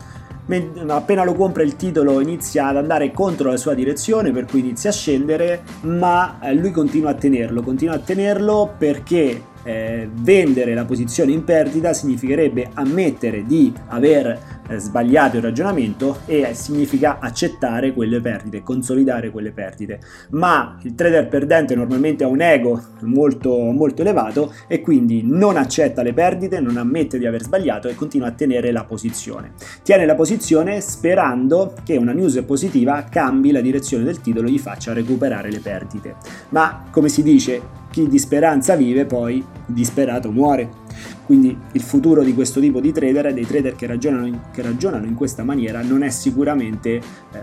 appena 0.86 1.24
lo 1.24 1.34
compra 1.34 1.64
il 1.64 1.74
titolo 1.74 2.20
inizia 2.20 2.68
ad 2.68 2.76
andare 2.76 3.10
contro 3.10 3.50
la 3.50 3.56
sua 3.56 3.74
direzione, 3.74 4.30
per 4.30 4.44
cui 4.44 4.60
inizia 4.60 4.90
a 4.90 4.92
scendere, 4.92 5.64
ma 5.80 6.38
eh, 6.40 6.54
lui 6.54 6.70
continua 6.70 7.10
a 7.10 7.14
tenerlo, 7.14 7.62
continua 7.62 7.96
a 7.96 7.98
tenerlo 7.98 8.72
perché 8.78 9.42
eh, 9.64 10.08
vendere 10.12 10.74
la 10.74 10.84
posizione 10.84 11.32
in 11.32 11.44
perdita 11.44 11.92
significherebbe 11.92 12.70
ammettere 12.74 13.44
di 13.44 13.72
aver 13.88 14.60
eh, 14.68 14.78
sbagliato 14.78 15.36
il 15.36 15.42
ragionamento 15.42 16.20
e 16.26 16.54
significa 16.54 17.18
accettare 17.20 17.92
quelle 17.92 18.20
perdite, 18.20 18.62
consolidare 18.62 19.30
quelle 19.30 19.52
perdite. 19.52 20.00
Ma 20.30 20.78
il 20.82 20.94
trader 20.94 21.28
perdente 21.28 21.74
normalmente 21.74 22.24
ha 22.24 22.28
un 22.28 22.40
ego 22.40 22.80
molto, 23.00 23.56
molto 23.56 24.02
elevato 24.02 24.52
e 24.66 24.80
quindi 24.80 25.22
non 25.24 25.56
accetta 25.56 26.02
le 26.02 26.12
perdite, 26.12 26.60
non 26.60 26.76
ammette 26.76 27.18
di 27.18 27.26
aver 27.26 27.42
sbagliato 27.42 27.88
e 27.88 27.94
continua 27.94 28.28
a 28.28 28.32
tenere 28.32 28.72
la 28.72 28.84
posizione. 28.84 29.52
Tiene 29.82 30.06
la 30.06 30.14
posizione 30.14 30.80
sperando 30.80 31.74
che 31.84 31.96
una 31.96 32.12
news 32.12 32.42
positiva 32.46 33.04
cambi 33.10 33.52
la 33.52 33.60
direzione 33.60 34.04
del 34.04 34.20
titolo 34.20 34.48
e 34.48 34.52
gli 34.52 34.58
faccia 34.58 34.92
recuperare 34.92 35.50
le 35.50 35.60
perdite. 35.60 36.16
Ma 36.50 36.84
come 36.90 37.08
si 37.08 37.22
dice, 37.22 37.80
chi 37.92 38.08
di 38.08 38.18
speranza 38.18 38.74
vive 38.74 39.04
poi 39.04 39.44
disperato 39.66 40.32
muore. 40.32 40.80
Quindi 41.24 41.56
il 41.72 41.82
futuro 41.82 42.22
di 42.22 42.34
questo 42.34 42.58
tipo 42.58 42.80
di 42.80 42.90
trader 42.90 43.26
e 43.26 43.34
dei 43.34 43.46
trader 43.46 43.76
che 43.76 43.86
ragionano 43.86 44.26
in, 44.26 44.40
che 44.50 44.62
ragionano 44.62 45.06
in 45.06 45.14
questa 45.14 45.44
maniera 45.44 45.82
non 45.82 46.02
è 46.02 46.08
sicuramente 46.10 46.90
eh, 46.90 47.02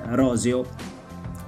roseo 0.09 0.97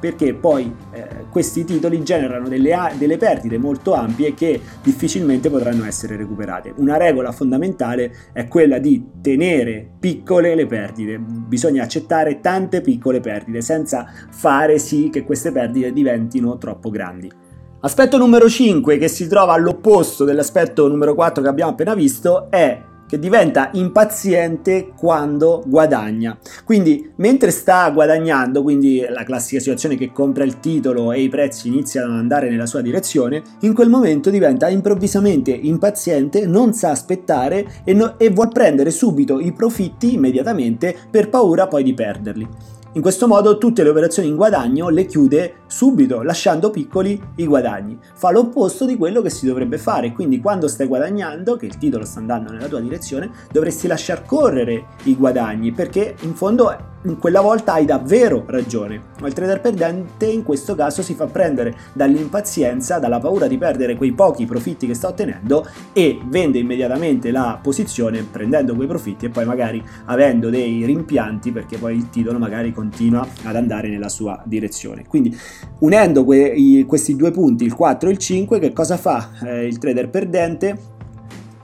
perché 0.02 0.34
poi 0.34 0.74
eh, 0.92 1.26
questi 1.30 1.64
titoli 1.64 2.04
generano 2.04 2.48
delle, 2.48 2.76
delle, 2.98 3.18
perdite 3.18 3.60
molto 3.60 3.94
ampie 3.94 4.34
che 4.34 4.60
difficilmente 4.82 5.52
potranno 5.52 5.86
essere 5.86 6.16
recuperate. 6.16 6.74
Una 6.78 6.98
regola 6.98 7.32
fondamentale 7.32 8.12
è 8.34 8.48
quella 8.48 8.80
di 8.80 9.06
tenere 9.22 9.88
piccole 10.00 10.56
le 10.56 10.66
perdite, 10.66 11.20
bisogna 11.20 11.84
accettare 11.84 12.40
tante 12.40 12.82
piccole 12.82 13.20
perdite 13.20 13.62
senza 13.62 14.12
fare 14.32 14.80
sì 14.80 15.10
che 15.12 15.24
queste 15.24 15.52
perdite 15.52 15.94
diventino 15.94 16.58
troppo 16.58 16.90
grandi. 16.90 17.41
Aspetto 17.84 18.20
numero 18.20 18.48
5 18.48 19.00
che 19.00 19.08
si 19.08 19.28
trova 19.28 19.54
all'opposto 19.54 20.24
dell'aspetto 20.24 20.88
numero 20.88 21.16
4 21.16 21.42
che 21.42 21.50
abbiamo 21.50 21.72
appena 21.72 21.96
visto 21.96 22.52
è 22.52 22.80
che 23.08 23.18
diventa 23.18 23.72
impaziente 23.74 24.92
quando 24.96 25.64
guadagna. 25.66 26.38
Quindi 26.64 27.12
mentre 27.16 27.50
sta 27.50 27.90
guadagnando, 27.90 28.62
quindi 28.62 29.04
la 29.10 29.24
classica 29.24 29.60
situazione 29.60 29.96
che 29.96 30.12
compra 30.12 30.44
il 30.44 30.60
titolo 30.60 31.12
e 31.12 31.22
i 31.22 31.30
prezzi 31.30 31.70
iniziano 31.70 32.14
ad 32.14 32.20
andare 32.20 32.52
nella 32.52 32.68
sua 32.68 32.82
direzione, 32.82 33.42
in 33.62 33.74
quel 33.74 33.90
momento 33.90 34.30
diventa 34.30 34.70
improvvisamente 34.70 35.50
impaziente, 35.50 36.46
non 36.46 36.74
sa 36.74 36.92
aspettare 36.92 37.82
e, 37.84 37.94
no- 37.94 38.20
e 38.20 38.30
vuol 38.30 38.50
prendere 38.50 38.92
subito 38.92 39.40
i 39.40 39.54
profitti 39.54 40.14
immediatamente 40.14 40.96
per 41.10 41.30
paura 41.30 41.66
poi 41.66 41.82
di 41.82 41.96
perderli. 41.96 42.48
In 42.94 43.02
questo 43.02 43.26
modo 43.26 43.58
tutte 43.58 43.84
le 43.84 43.90
operazioni 43.90 44.28
in 44.28 44.36
guadagno 44.36 44.90
le 44.90 45.06
chiude 45.06 45.60
subito, 45.68 46.24
lasciando 46.24 46.72
piccoli 46.72 47.18
i 47.36 47.48
guadagni. 47.48 47.98
Fa 48.16 48.32
l'opposto 48.32 48.86
di 48.86 48.98
quello 48.98 49.22
che 49.22 49.30
si 49.30 49.46
dovrebbe 49.46 49.78
fare, 49.78 50.12
quindi 50.12 50.42
quando 50.42 50.68
stai 50.68 50.88
guadagnando, 50.88 51.56
che 51.56 51.68
il 51.68 51.78
titolo 51.78 52.04
sta 52.04 52.20
andando 52.20 52.52
nella 52.52 52.68
tua 52.68 52.82
direzione, 52.82 53.32
dovresti 53.50 53.88
lasciar 53.88 54.26
correre 54.26 54.88
i 55.04 55.16
guadagni, 55.16 55.72
perché 55.72 56.18
in 56.24 56.36
fondo 56.36 56.90
in 57.04 57.18
quella 57.18 57.42
volta 57.42 57.74
hai 57.74 57.86
davvero 57.86 58.44
ragione. 58.48 59.02
Ma 59.22 59.28
il 59.28 59.34
trader 59.34 59.62
perdente 59.62 60.26
in 60.26 60.44
questo 60.44 60.76
caso 60.76 61.02
si 61.02 61.14
fa 61.14 61.26
prendere 61.26 61.76
dall'impazienza, 61.94 63.00
dalla 63.00 63.20
paura 63.20 63.48
di 63.48 63.58
perdere 63.58 63.96
quei 63.96 64.12
pochi 64.12 64.46
profitti 64.46 64.86
che 64.86 64.94
sta 64.94 65.08
ottenendo 65.08 65.66
e 65.94 66.20
vende 66.26 66.60
immediatamente 66.60 67.32
la 67.32 67.58
posizione 67.62 68.24
prendendo 68.24 68.76
quei 68.76 68.88
profitti 68.88 69.26
e 69.26 69.30
poi 69.30 69.46
magari 69.46 69.84
avendo 70.06 70.50
dei 70.50 70.86
rimpianti 70.86 71.52
perché 71.52 71.78
poi 71.78 71.96
il 71.96 72.10
titolo 72.10 72.38
magari 72.38 72.72
continua 72.82 73.28
ad 73.44 73.56
andare 73.56 73.90
nella 73.90 74.10
sua 74.10 74.42
direzione. 74.46 75.06
Quindi 75.08 75.36
unendo 75.80 76.24
que- 76.24 76.54
i- 76.56 76.86
questi 76.88 77.16
due 77.16 77.32
punti, 77.32 77.64
il 77.64 77.74
4 77.76 78.10
e 78.10 78.12
il 78.12 78.18
5, 78.18 78.60
che 78.60 78.74
cosa 78.74 78.98
fa 78.98 79.30
eh, 79.44 79.68
il 79.68 79.78
trader 79.78 80.10
perdente? 80.10 80.78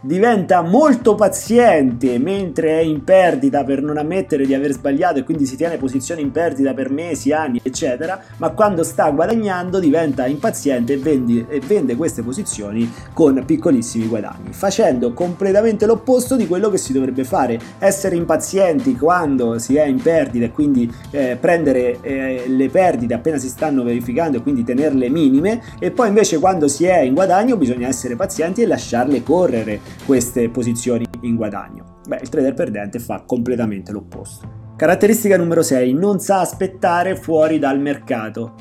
Diventa 0.01 0.61
molto 0.61 1.15
paziente 1.15 2.17
mentre 2.19 2.79
è 2.79 2.81
in 2.81 3.03
perdita 3.03 3.63
per 3.63 3.81
non 3.81 3.97
ammettere 3.97 4.45
di 4.45 4.53
aver 4.53 4.71
sbagliato 4.71 5.19
e 5.19 5.23
quindi 5.23 5.45
si 5.45 5.55
tiene 5.55 5.77
posizione 5.77 6.21
in 6.21 6.31
perdita 6.31 6.73
per 6.73 6.89
mesi, 6.89 7.31
anni, 7.31 7.59
eccetera, 7.63 8.21
ma 8.37 8.49
quando 8.49 8.83
sta 8.83 9.09
guadagnando 9.09 9.79
diventa 9.79 10.27
impaziente 10.27 10.93
e, 10.93 10.97
vendi, 10.97 11.45
e 11.47 11.59
vende 11.59 11.95
queste 11.95 12.21
posizioni 12.21 12.91
con 13.13 13.43
piccolissimi 13.45 14.07
guadagni, 14.07 14.51
facendo 14.51 15.13
completamente 15.13 15.85
l'opposto 15.85 16.35
di 16.35 16.47
quello 16.47 16.69
che 16.69 16.77
si 16.77 16.93
dovrebbe 16.93 17.23
fare, 17.23 17.59
essere 17.79 18.15
impazienti 18.15 18.95
quando 18.95 19.57
si 19.59 19.75
è 19.75 19.85
in 19.85 20.01
perdita 20.01 20.45
e 20.45 20.51
quindi 20.51 20.91
eh, 21.11 21.37
prendere 21.39 21.99
eh, 22.01 22.43
le 22.47 22.69
perdite 22.69 23.13
appena 23.13 23.37
si 23.37 23.49
stanno 23.49 23.83
verificando 23.83 24.37
e 24.37 24.41
quindi 24.41 24.63
tenerle 24.63 25.09
minime 25.09 25.61
e 25.79 25.91
poi 25.91 26.09
invece 26.09 26.39
quando 26.39 26.67
si 26.67 26.85
è 26.85 26.99
in 26.99 27.13
guadagno 27.13 27.57
bisogna 27.57 27.87
essere 27.87 28.15
pazienti 28.15 28.61
e 28.61 28.67
lasciarle 28.67 29.23
correre 29.23 29.86
queste 30.05 30.49
posizioni 30.49 31.05
in 31.21 31.35
guadagno. 31.35 31.99
Beh, 32.07 32.19
il 32.21 32.29
trader 32.29 32.53
perdente 32.53 32.99
fa 32.99 33.23
completamente 33.25 33.91
l'opposto. 33.91 34.65
Caratteristica 34.75 35.37
numero 35.37 35.63
6, 35.63 35.93
non 35.93 36.19
sa 36.19 36.39
aspettare 36.39 37.15
fuori 37.15 37.59
dal 37.59 37.79
mercato. 37.79 38.53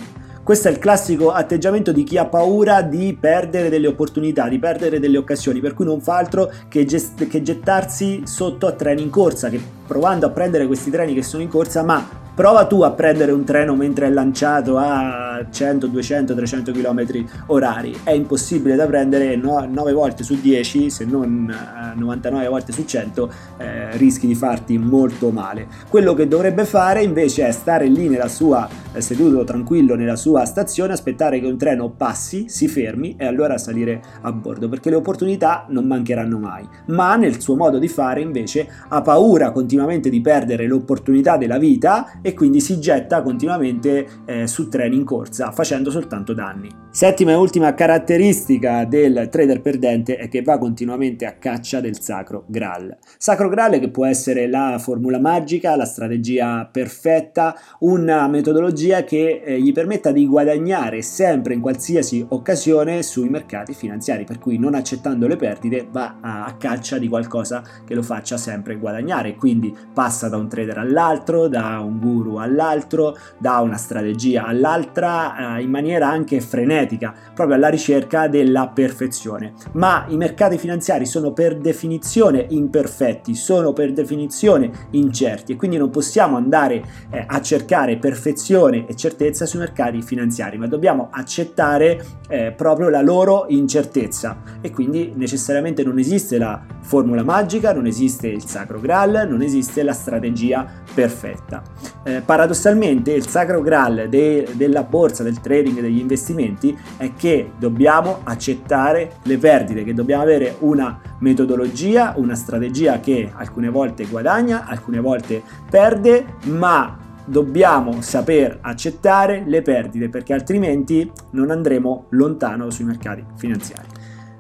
Questo 0.42 0.68
è 0.68 0.70
il 0.70 0.78
classico 0.78 1.32
atteggiamento 1.32 1.90
di 1.90 2.04
chi 2.04 2.16
ha 2.18 2.26
paura 2.26 2.80
di 2.80 3.16
perdere 3.20 3.68
delle 3.68 3.88
opportunità, 3.88 4.48
di 4.48 4.60
perdere 4.60 5.00
delle 5.00 5.18
occasioni, 5.18 5.60
per 5.60 5.74
cui 5.74 5.84
non 5.84 6.00
fa 6.00 6.16
altro 6.16 6.50
che, 6.68 6.84
gest- 6.84 7.26
che 7.26 7.42
gettarsi 7.42 8.22
sotto 8.24 8.66
a 8.66 8.72
treni 8.72 9.02
in 9.02 9.10
corsa, 9.10 9.48
che 9.48 9.60
provando 9.86 10.26
a 10.26 10.30
prendere 10.30 10.66
questi 10.66 10.90
treni 10.90 11.14
che 11.14 11.22
sono 11.22 11.42
in 11.42 11.48
corsa, 11.48 11.82
ma 11.82 12.24
Prova 12.36 12.66
tu 12.66 12.82
a 12.82 12.90
prendere 12.90 13.32
un 13.32 13.44
treno 13.44 13.74
mentre 13.74 14.08
è 14.08 14.10
lanciato 14.10 14.76
a 14.76 15.42
100, 15.50 15.86
200, 15.86 16.34
300 16.34 16.70
km 16.70 17.24
orari. 17.46 17.96
È 18.04 18.10
impossibile 18.10 18.76
da 18.76 18.84
prendere 18.84 19.36
9 19.36 19.92
volte 19.94 20.22
su 20.22 20.38
10, 20.38 20.90
se 20.90 21.06
non 21.06 21.50
99 21.94 22.44
eh, 22.44 22.48
volte 22.48 22.72
su 22.72 22.84
100, 22.84 23.32
eh, 23.56 23.96
rischi 23.96 24.26
di 24.26 24.34
farti 24.34 24.76
molto 24.76 25.30
male. 25.30 25.66
Quello 25.88 26.12
che 26.12 26.28
dovrebbe 26.28 26.66
fare 26.66 27.02
invece 27.02 27.46
è 27.46 27.52
stare 27.52 27.86
lì 27.86 28.06
nella 28.10 28.28
sua, 28.28 28.68
eh, 28.92 29.00
seduto 29.00 29.42
tranquillo 29.44 29.94
nella 29.94 30.16
sua 30.16 30.44
stazione, 30.44 30.92
aspettare 30.92 31.40
che 31.40 31.46
un 31.46 31.56
treno 31.56 31.88
passi, 31.88 32.50
si 32.50 32.68
fermi 32.68 33.16
e 33.16 33.24
allora 33.24 33.56
salire 33.56 34.02
a 34.20 34.30
bordo, 34.30 34.68
perché 34.68 34.90
le 34.90 34.96
opportunità 34.96 35.64
non 35.70 35.86
mancheranno 35.86 36.38
mai. 36.38 36.68
Ma 36.88 37.16
nel 37.16 37.40
suo 37.40 37.56
modo 37.56 37.78
di 37.78 37.88
fare 37.88 38.20
invece 38.20 38.68
ha 38.88 39.00
paura 39.00 39.52
continuamente 39.52 39.75
di 40.08 40.20
perdere 40.20 40.66
l'opportunità 40.66 41.36
della 41.36 41.58
vita 41.58 42.20
e 42.22 42.34
quindi 42.34 42.60
si 42.60 42.80
getta 42.80 43.22
continuamente 43.22 44.06
eh, 44.24 44.46
su 44.46 44.68
treni 44.68 44.96
in 44.96 45.04
corsa 45.04 45.52
facendo 45.52 45.90
soltanto 45.90 46.32
danni. 46.32 46.84
Settima 46.96 47.32
e 47.32 47.34
ultima 47.34 47.74
caratteristica 47.74 48.86
del 48.86 49.28
trader 49.30 49.60
perdente 49.60 50.16
è 50.16 50.28
che 50.30 50.40
va 50.40 50.56
continuamente 50.56 51.26
a 51.26 51.34
caccia 51.34 51.80
del 51.80 52.00
sacro 52.00 52.44
Graal. 52.46 52.96
Sacro 53.18 53.50
Graal 53.50 53.78
che 53.78 53.90
può 53.90 54.06
essere 54.06 54.48
la 54.48 54.78
formula 54.78 55.20
magica, 55.20 55.76
la 55.76 55.84
strategia 55.84 56.66
perfetta, 56.72 57.54
una 57.80 58.26
metodologia 58.28 59.04
che 59.04 59.42
eh, 59.44 59.60
gli 59.60 59.72
permetta 59.72 60.10
di 60.10 60.26
guadagnare 60.26 61.02
sempre 61.02 61.52
in 61.52 61.60
qualsiasi 61.60 62.24
occasione 62.30 63.02
sui 63.02 63.28
mercati 63.28 63.74
finanziari, 63.74 64.24
per 64.24 64.38
cui 64.38 64.58
non 64.58 64.74
accettando 64.74 65.26
le 65.26 65.36
perdite 65.36 65.86
va 65.90 66.16
a 66.22 66.56
caccia 66.58 66.96
di 66.96 67.08
qualcosa 67.08 67.62
che 67.84 67.94
lo 67.94 68.02
faccia 68.02 68.38
sempre 68.38 68.76
guadagnare, 68.76 69.34
quindi 69.34 69.65
passa 69.92 70.28
da 70.28 70.36
un 70.36 70.48
trader 70.48 70.78
all'altro, 70.78 71.48
da 71.48 71.80
un 71.80 71.98
guru 71.98 72.36
all'altro, 72.36 73.16
da 73.38 73.58
una 73.58 73.76
strategia 73.76 74.44
all'altra 74.44 75.56
eh, 75.56 75.62
in 75.62 75.70
maniera 75.70 76.08
anche 76.08 76.40
frenetica, 76.40 77.14
proprio 77.34 77.56
alla 77.56 77.68
ricerca 77.68 78.28
della 78.28 78.68
perfezione. 78.68 79.54
Ma 79.72 80.04
i 80.08 80.16
mercati 80.16 80.58
finanziari 80.58 81.06
sono 81.06 81.32
per 81.32 81.56
definizione 81.58 82.46
imperfetti, 82.50 83.34
sono 83.34 83.72
per 83.72 83.92
definizione 83.92 84.70
incerti 84.90 85.52
e 85.52 85.56
quindi 85.56 85.76
non 85.76 85.90
possiamo 85.90 86.36
andare 86.36 86.82
eh, 87.10 87.24
a 87.26 87.40
cercare 87.40 87.96
perfezione 87.96 88.86
e 88.86 88.94
certezza 88.96 89.46
sui 89.46 89.60
mercati 89.60 90.02
finanziari, 90.02 90.58
ma 90.58 90.66
dobbiamo 90.66 91.08
accettare 91.10 92.04
eh, 92.28 92.52
proprio 92.52 92.88
la 92.88 93.02
loro 93.02 93.46
incertezza 93.48 94.42
e 94.60 94.70
quindi 94.70 95.12
necessariamente 95.14 95.82
non 95.82 95.98
esiste 95.98 96.38
la 96.38 96.60
formula 96.86 97.24
magica, 97.24 97.72
non 97.72 97.86
esiste 97.86 98.28
il 98.28 98.44
sacro 98.44 98.80
graal, 98.80 99.26
non 99.28 99.42
esiste 99.42 99.82
la 99.82 99.92
strategia 99.92 100.64
perfetta. 100.94 101.60
Eh, 102.04 102.22
paradossalmente 102.24 103.12
il 103.12 103.26
sacro 103.26 103.60
graal 103.60 104.06
de- 104.08 104.46
della 104.52 104.84
borsa, 104.84 105.24
del 105.24 105.40
trading, 105.40 105.80
degli 105.80 105.98
investimenti 105.98 106.76
è 106.96 107.12
che 107.14 107.50
dobbiamo 107.58 108.20
accettare 108.22 109.14
le 109.24 109.36
perdite, 109.36 109.82
che 109.82 109.94
dobbiamo 109.94 110.22
avere 110.22 110.56
una 110.60 111.00
metodologia, 111.18 112.14
una 112.16 112.36
strategia 112.36 113.00
che 113.00 113.32
alcune 113.34 113.68
volte 113.68 114.06
guadagna, 114.06 114.64
alcune 114.66 115.00
volte 115.00 115.42
perde, 115.68 116.36
ma 116.44 116.96
dobbiamo 117.24 118.00
saper 118.00 118.58
accettare 118.60 119.42
le 119.44 119.60
perdite 119.60 120.08
perché 120.08 120.32
altrimenti 120.32 121.10
non 121.30 121.50
andremo 121.50 122.06
lontano 122.10 122.70
sui 122.70 122.84
mercati 122.84 123.24
finanziari. 123.34 123.95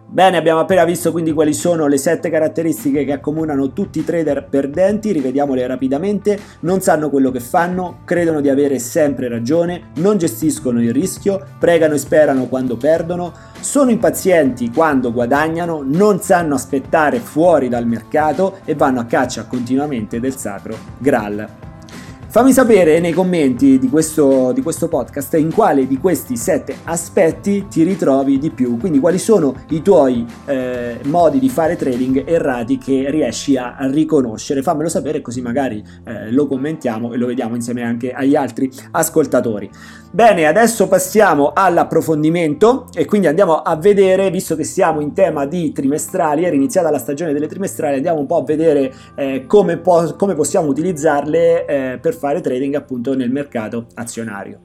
Bene, 0.08 0.36
abbiamo 0.36 0.60
appena 0.60 0.84
visto 0.84 1.10
quindi 1.10 1.32
quali 1.32 1.52
sono 1.52 1.88
le 1.88 1.98
sette 1.98 2.30
caratteristiche 2.30 3.04
che 3.04 3.12
accomunano 3.12 3.72
tutti 3.72 3.98
i 3.98 4.04
trader 4.04 4.46
perdenti, 4.48 5.10
rivediamole 5.10 5.66
rapidamente, 5.66 6.38
non 6.60 6.80
sanno 6.80 7.10
quello 7.10 7.32
che 7.32 7.40
fanno, 7.40 7.98
credono 8.04 8.40
di 8.40 8.48
avere 8.48 8.78
sempre 8.78 9.28
ragione, 9.28 9.90
non 9.96 10.16
gestiscono 10.16 10.80
il 10.80 10.92
rischio, 10.92 11.44
pregano 11.58 11.94
e 11.94 11.98
sperano 11.98 12.46
quando 12.46 12.76
perdono, 12.76 13.32
sono 13.60 13.90
impazienti 13.90 14.70
quando 14.70 15.12
guadagnano, 15.12 15.82
non 15.84 16.20
sanno 16.20 16.54
aspettare 16.54 17.18
fuori 17.18 17.68
dal 17.68 17.86
mercato 17.86 18.58
e 18.64 18.76
vanno 18.76 19.00
a 19.00 19.06
caccia 19.06 19.44
continuamente 19.46 20.20
del 20.20 20.36
sacro 20.36 20.76
Graal. 20.98 21.74
Fammi 22.36 22.52
sapere 22.52 23.00
nei 23.00 23.14
commenti 23.14 23.78
di 23.78 23.88
questo, 23.88 24.52
di 24.52 24.60
questo, 24.60 24.88
podcast 24.88 25.32
in 25.36 25.50
quale 25.50 25.86
di 25.86 25.96
questi 25.96 26.36
sette 26.36 26.76
aspetti 26.84 27.66
ti 27.66 27.82
ritrovi 27.82 28.38
di 28.38 28.50
più, 28.50 28.76
quindi 28.76 28.98
quali 28.98 29.16
sono 29.16 29.54
i 29.70 29.80
tuoi 29.80 30.26
eh, 30.44 30.98
modi 31.04 31.38
di 31.38 31.48
fare 31.48 31.76
trading 31.76 32.28
errati 32.28 32.76
che 32.76 33.06
riesci 33.08 33.56
a 33.56 33.78
riconoscere. 33.90 34.60
Fammelo 34.60 34.90
sapere 34.90 35.22
così 35.22 35.40
magari 35.40 35.82
eh, 36.04 36.30
lo 36.30 36.46
commentiamo 36.46 37.14
e 37.14 37.16
lo 37.16 37.24
vediamo 37.24 37.54
insieme 37.54 37.82
anche 37.82 38.12
agli 38.12 38.36
altri 38.36 38.70
ascoltatori. 38.90 39.70
Bene, 40.10 40.46
adesso 40.46 40.88
passiamo 40.88 41.52
all'approfondimento 41.54 42.86
e 42.94 43.04
quindi 43.06 43.26
andiamo 43.26 43.56
a 43.56 43.76
vedere, 43.76 44.30
visto 44.30 44.56
che 44.56 44.64
siamo 44.64 45.00
in 45.00 45.12
tema 45.12 45.46
di 45.46 45.72
trimestrali, 45.72 46.44
era 46.44 46.54
iniziata 46.54 46.90
la 46.90 46.98
stagione 46.98 47.32
delle 47.32 47.46
trimestrali, 47.48 47.96
andiamo 47.96 48.20
un 48.20 48.26
po' 48.26 48.38
a 48.38 48.42
vedere 48.42 48.94
eh, 49.14 49.44
come, 49.46 49.78
po- 49.78 50.14
come, 50.16 50.34
possiamo 50.34 50.68
utilizzarle 50.68 51.66
eh, 51.66 51.98
per 51.98 52.14
fare 52.14 52.25
trading 52.40 52.74
appunto 52.74 53.14
nel 53.14 53.30
mercato 53.30 53.86
azionario. 53.94 54.60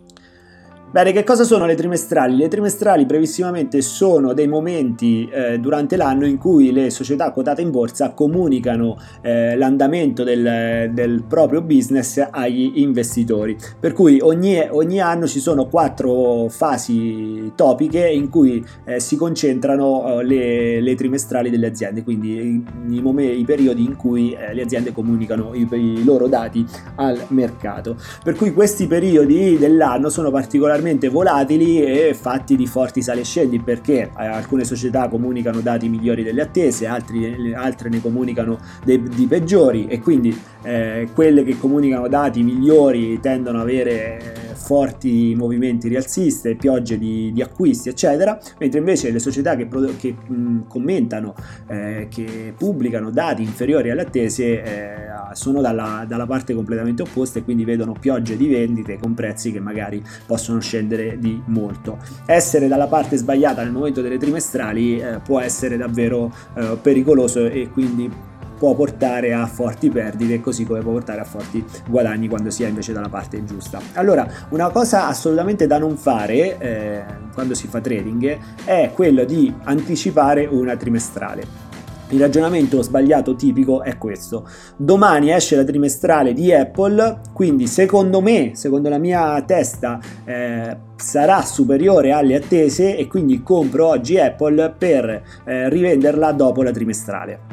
Bene, 0.91 1.13
che 1.13 1.23
cosa 1.23 1.45
sono 1.45 1.65
le 1.65 1.75
trimestrali? 1.75 2.35
Le 2.35 2.49
trimestrali 2.49 3.05
brevissimamente 3.05 3.81
sono 3.81 4.33
dei 4.33 4.49
momenti 4.49 5.25
eh, 5.31 5.57
durante 5.57 5.95
l'anno 5.95 6.25
in 6.25 6.37
cui 6.37 6.73
le 6.73 6.89
società 6.89 7.31
quotate 7.31 7.61
in 7.61 7.71
borsa 7.71 8.09
comunicano 8.09 8.97
eh, 9.21 9.55
l'andamento 9.55 10.25
del, 10.25 10.91
del, 10.91 11.23
proprio 11.25 11.61
business 11.61 12.21
agli 12.29 12.73
investitori. 12.81 13.55
Per 13.79 13.93
cui 13.93 14.19
ogni, 14.19 14.59
ogni, 14.69 14.99
anno 14.99 15.27
ci 15.27 15.39
sono 15.39 15.67
quattro 15.67 16.49
fasi 16.49 17.53
topiche 17.55 18.05
in 18.09 18.27
cui 18.27 18.61
eh, 18.83 18.99
si 18.99 19.15
concentrano 19.15 20.19
eh, 20.19 20.25
le, 20.25 20.81
le, 20.81 20.95
trimestrali 20.95 21.49
delle 21.49 21.67
aziende, 21.67 22.03
quindi 22.03 22.31
i, 22.31 22.65
i, 22.89 23.39
i 23.39 23.43
periodi 23.45 23.85
in 23.85 23.95
cui 23.95 24.33
eh, 24.33 24.53
le 24.53 24.63
aziende 24.63 24.91
comunicano 24.91 25.53
i, 25.53 25.65
i 25.71 26.03
loro 26.03 26.27
dati 26.27 26.67
al 26.95 27.17
mercato. 27.29 27.95
Per 28.21 28.35
cui 28.35 28.51
questi 28.51 28.87
periodi 28.87 29.57
dell'anno 29.57 30.09
sono 30.09 30.29
particolarmente 30.31 30.79
particolarmente 30.81 31.09
volatili 31.09 31.81
e 31.81 32.13
fatti 32.13 32.55
di 32.55 32.65
forti 32.65 33.01
sali 33.01 33.21
e 33.21 33.23
scendi 33.23 33.59
perché 33.59 34.11
eh, 34.17 34.25
alcune 34.25 34.63
società 34.63 35.07
comunicano 35.07 35.61
dati 35.61 35.87
migliori 35.87 36.23
delle 36.23 36.41
attese, 36.41 36.87
altri, 36.87 37.53
altre 37.53 37.89
ne 37.89 38.01
comunicano 38.01 38.57
dei, 38.83 39.01
di 39.01 39.27
peggiori 39.27 39.87
e 39.87 39.99
quindi 39.99 40.37
eh, 40.63 41.07
quelle 41.13 41.43
che 41.43 41.57
comunicano 41.57 42.07
dati 42.07 42.41
migliori 42.43 43.19
tendono 43.19 43.59
ad 43.61 43.63
avere 43.63 44.40
forti 44.61 45.33
movimenti 45.35 45.87
rialziste, 45.87 46.55
piogge 46.55 46.97
di, 46.97 47.31
di, 47.33 47.41
acquisti, 47.41 47.89
eccetera, 47.89 48.39
mentre 48.59 48.79
invece 48.79 49.11
le 49.11 49.19
società 49.19 49.55
che, 49.55 49.67
che 49.97 50.15
mh, 50.27 50.67
commentano, 50.67 51.33
eh, 51.67 52.07
che 52.09 52.53
pubblicano 52.57 53.09
dati 53.09 53.41
inferiori 53.41 53.89
alle 53.89 54.01
attese, 54.01 54.63
eh, 54.63 54.95
sono 55.33 55.61
dalla, 55.61 56.05
dalla, 56.07 56.25
parte 56.25 56.53
completamente 56.53 57.01
opposta 57.01 57.39
e 57.39 57.43
quindi 57.43 57.65
vedono 57.65 57.93
piogge 57.99 58.37
di 58.37 58.47
vendite 58.47 58.97
con 58.99 59.13
prezzi 59.13 59.51
che 59.51 59.59
magari 59.59 60.03
possono 60.25 60.59
scendere 60.59 61.17
di 61.19 61.41
molto. 61.45 61.97
Essere 62.25 62.67
dalla 62.67 62.87
parte 62.87 63.17
sbagliata 63.17 63.63
nel 63.63 63.71
momento 63.71 64.01
delle 64.01 64.17
trimestrali 64.17 64.99
eh, 64.99 65.19
può 65.23 65.39
essere 65.39 65.77
davvero 65.77 66.33
eh, 66.55 66.77
pericoloso 66.81 67.45
e 67.45 67.69
quindi 67.71 68.29
può 68.61 68.75
portare 68.75 69.33
a 69.33 69.47
forti 69.47 69.89
perdite 69.89 70.39
così 70.39 70.67
come 70.67 70.81
può 70.81 70.91
portare 70.91 71.19
a 71.19 71.23
forti 71.23 71.65
guadagni 71.87 72.27
quando 72.27 72.51
si 72.51 72.61
è 72.61 72.67
invece 72.67 72.93
dalla 72.93 73.09
parte 73.09 73.43
giusta. 73.43 73.81
Allora, 73.93 74.31
una 74.49 74.69
cosa 74.69 75.07
assolutamente 75.07 75.65
da 75.65 75.79
non 75.79 75.97
fare 75.97 76.59
eh, 76.59 77.03
quando 77.33 77.55
si 77.55 77.65
fa 77.65 77.81
trading 77.81 78.37
è 78.63 78.91
quello 78.93 79.23
di 79.23 79.51
anticipare 79.63 80.45
una 80.45 80.75
trimestrale. 80.75 81.69
Il 82.09 82.19
ragionamento 82.19 82.83
sbagliato 82.83 83.33
tipico 83.35 83.81
è 83.81 83.97
questo. 83.97 84.47
Domani 84.75 85.31
esce 85.31 85.55
la 85.55 85.63
trimestrale 85.63 86.33
di 86.33 86.53
Apple, 86.53 87.19
quindi 87.33 87.65
secondo 87.65 88.21
me, 88.21 88.51
secondo 88.53 88.89
la 88.89 88.99
mia 88.99 89.41
testa, 89.41 89.99
eh, 90.23 90.77
sarà 90.97 91.41
superiore 91.41 92.11
alle 92.11 92.35
attese 92.35 92.95
e 92.95 93.07
quindi 93.07 93.41
compro 93.41 93.87
oggi 93.87 94.19
Apple 94.19 94.75
per 94.77 95.23
eh, 95.45 95.67
rivenderla 95.67 96.31
dopo 96.33 96.61
la 96.61 96.69
trimestrale. 96.69 97.50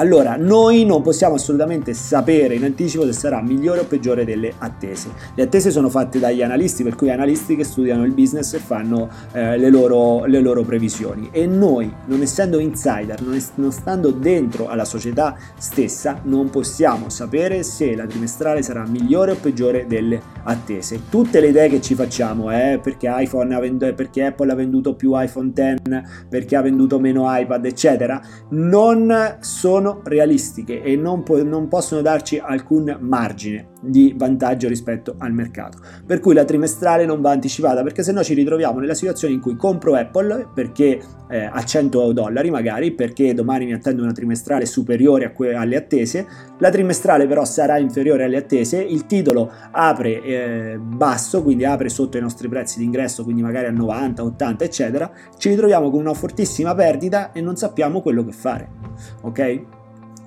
Allora, 0.00 0.36
noi 0.36 0.84
non 0.84 1.02
possiamo 1.02 1.34
assolutamente 1.34 1.92
sapere 1.92 2.54
in 2.54 2.62
anticipo 2.62 3.04
se 3.04 3.12
sarà 3.12 3.42
migliore 3.42 3.80
o 3.80 3.84
peggiore 3.84 4.24
delle 4.24 4.52
attese. 4.58 5.10
Le 5.34 5.42
attese 5.42 5.72
sono 5.72 5.88
fatte 5.88 6.20
dagli 6.20 6.40
analisti, 6.40 6.84
per 6.84 6.94
cui 6.94 7.10
analisti 7.10 7.56
che 7.56 7.64
studiano 7.64 8.04
il 8.04 8.12
business 8.12 8.52
e 8.54 8.58
fanno 8.60 9.08
eh, 9.32 9.58
le, 9.58 9.70
loro, 9.70 10.24
le, 10.26 10.38
loro, 10.38 10.62
previsioni. 10.62 11.30
E 11.32 11.48
noi, 11.48 11.92
non 12.04 12.22
essendo 12.22 12.60
insider, 12.60 13.20
non, 13.22 13.34
es- 13.34 13.50
non 13.56 13.72
stando 13.72 14.12
dentro 14.12 14.68
alla 14.68 14.84
società 14.84 15.36
stessa, 15.58 16.20
non 16.22 16.48
possiamo 16.48 17.08
sapere 17.08 17.64
se 17.64 17.96
la 17.96 18.06
trimestrale 18.06 18.62
sarà 18.62 18.86
migliore 18.86 19.32
o 19.32 19.34
peggiore 19.34 19.86
delle 19.88 20.22
attese. 20.44 21.08
Tutte 21.10 21.40
le 21.40 21.48
idee 21.48 21.68
che 21.68 21.80
ci 21.80 21.96
facciamo, 21.96 22.52
eh, 22.52 22.78
perché, 22.80 23.12
venduto, 23.32 23.92
perché 23.94 24.26
Apple 24.26 24.52
ha 24.52 24.54
venduto 24.54 24.94
più 24.94 25.20
iPhone 25.20 25.50
X, 25.52 26.26
perché 26.28 26.54
ha 26.54 26.62
venduto 26.62 27.00
meno 27.00 27.24
iPad, 27.26 27.64
eccetera, 27.64 28.22
non 28.50 29.38
sono 29.40 29.87
sono 29.88 30.00
realistiche 30.04 30.82
e 30.82 30.96
non, 30.96 31.22
po- 31.22 31.42
non 31.42 31.68
possono 31.68 32.02
darci 32.02 32.38
alcun 32.38 32.96
margine 33.00 33.68
di 33.80 34.12
vantaggio 34.16 34.68
rispetto 34.68 35.14
al 35.18 35.32
mercato. 35.32 35.78
Per 36.04 36.20
cui 36.20 36.34
la 36.34 36.44
trimestrale 36.44 37.06
non 37.06 37.20
va 37.20 37.30
anticipata 37.30 37.82
perché 37.82 38.02
se 38.02 38.12
no 38.12 38.22
ci 38.22 38.34
ritroviamo 38.34 38.80
nella 38.80 38.94
situazione 38.94 39.34
in 39.34 39.40
cui 39.40 39.56
compro 39.56 39.94
Apple 39.94 40.48
perché 40.52 41.00
eh, 41.30 41.44
a 41.44 41.62
100 41.62 42.12
dollari 42.12 42.50
magari 42.50 42.92
perché 42.92 43.34
domani 43.34 43.66
mi 43.66 43.72
attendo 43.72 44.02
una 44.02 44.12
trimestrale 44.12 44.66
superiore 44.66 45.32
que- 45.32 45.54
alle 45.54 45.76
attese, 45.76 46.26
la 46.58 46.70
trimestrale 46.70 47.26
però 47.26 47.44
sarà 47.44 47.78
inferiore 47.78 48.24
alle 48.24 48.38
attese, 48.38 48.82
il 48.82 49.06
titolo 49.06 49.50
apre 49.70 50.22
eh, 50.22 50.78
basso, 50.78 51.42
quindi 51.42 51.64
apre 51.64 51.88
sotto 51.88 52.16
i 52.16 52.20
nostri 52.20 52.48
prezzi 52.48 52.78
di 52.78 52.84
ingresso, 52.84 53.22
quindi 53.24 53.42
magari 53.42 53.66
a 53.66 53.70
90, 53.70 54.22
80 54.24 54.64
eccetera, 54.64 55.10
ci 55.36 55.50
ritroviamo 55.50 55.90
con 55.90 56.00
una 56.00 56.14
fortissima 56.14 56.74
perdita 56.74 57.32
e 57.32 57.40
non 57.40 57.56
sappiamo 57.56 58.00
quello 58.00 58.24
che 58.24 58.32
fare. 58.32 58.68
Ok? 59.22 59.77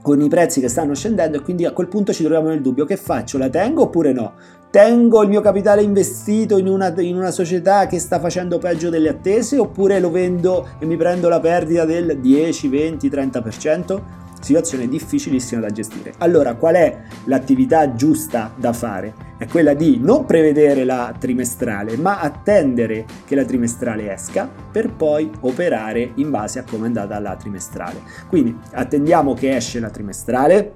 Con 0.01 0.21
i 0.21 0.27
prezzi 0.27 0.59
che 0.59 0.67
stanno 0.67 0.95
scendendo 0.95 1.37
e 1.37 1.41
quindi 1.41 1.65
a 1.65 1.71
quel 1.71 1.87
punto 1.87 2.11
ci 2.11 2.23
troviamo 2.23 2.49
nel 2.49 2.61
dubbio 2.61 2.85
che 2.85 2.97
faccio, 2.97 3.37
la 3.37 3.49
tengo 3.49 3.83
oppure 3.83 4.11
no? 4.11 4.33
Tengo 4.71 5.21
il 5.21 5.27
mio 5.27 5.41
capitale 5.41 5.81
investito 5.81 6.57
in 6.57 6.67
una, 6.67 6.93
in 7.01 7.17
una, 7.17 7.31
società 7.31 7.87
che 7.87 7.99
sta 7.99 8.21
facendo 8.21 8.57
peggio 8.57 8.89
delle 8.89 9.09
attese 9.09 9.57
oppure 9.57 9.99
lo 9.99 10.09
vendo 10.09 10.69
e 10.79 10.85
mi 10.85 10.95
prendo 10.95 11.27
la 11.27 11.41
perdita 11.41 11.83
del 11.83 12.19
10, 12.19 12.67
20, 12.69 13.09
30%? 13.09 14.01
Situazione 14.41 14.88
difficilissima 14.88 15.62
da 15.62 15.69
gestire. 15.69 16.13
Allora, 16.17 16.56
qual 16.56 16.75
è 16.75 17.01
l'attività 17.25 17.95
giusta 17.95 18.54
da 18.56 18.73
fare? 18.73 19.30
È 19.38 19.47
quella 19.47 19.73
di 19.73 19.99
non 19.99 20.25
prevedere 20.25 20.84
la 20.84 21.15
trimestrale, 21.17 21.97
ma 21.97 22.19
attendere 22.19 23.06
che 23.25 23.36
la 23.36 23.45
trimestrale 23.45 24.12
esca 24.12 24.47
per 24.71 24.91
poi 24.93 25.32
operare 25.41 26.12
in 26.15 26.30
base 26.30 26.60
a 26.60 26.63
come 26.63 26.84
è 26.84 26.88
andata 26.88 27.17
la 27.19 27.36
trimestrale. 27.36 28.01
Quindi 28.27 28.56
attendiamo 28.73 29.34
che 29.34 29.56
esce 29.56 29.80
la 29.80 29.89
trimestrale, 29.89 30.73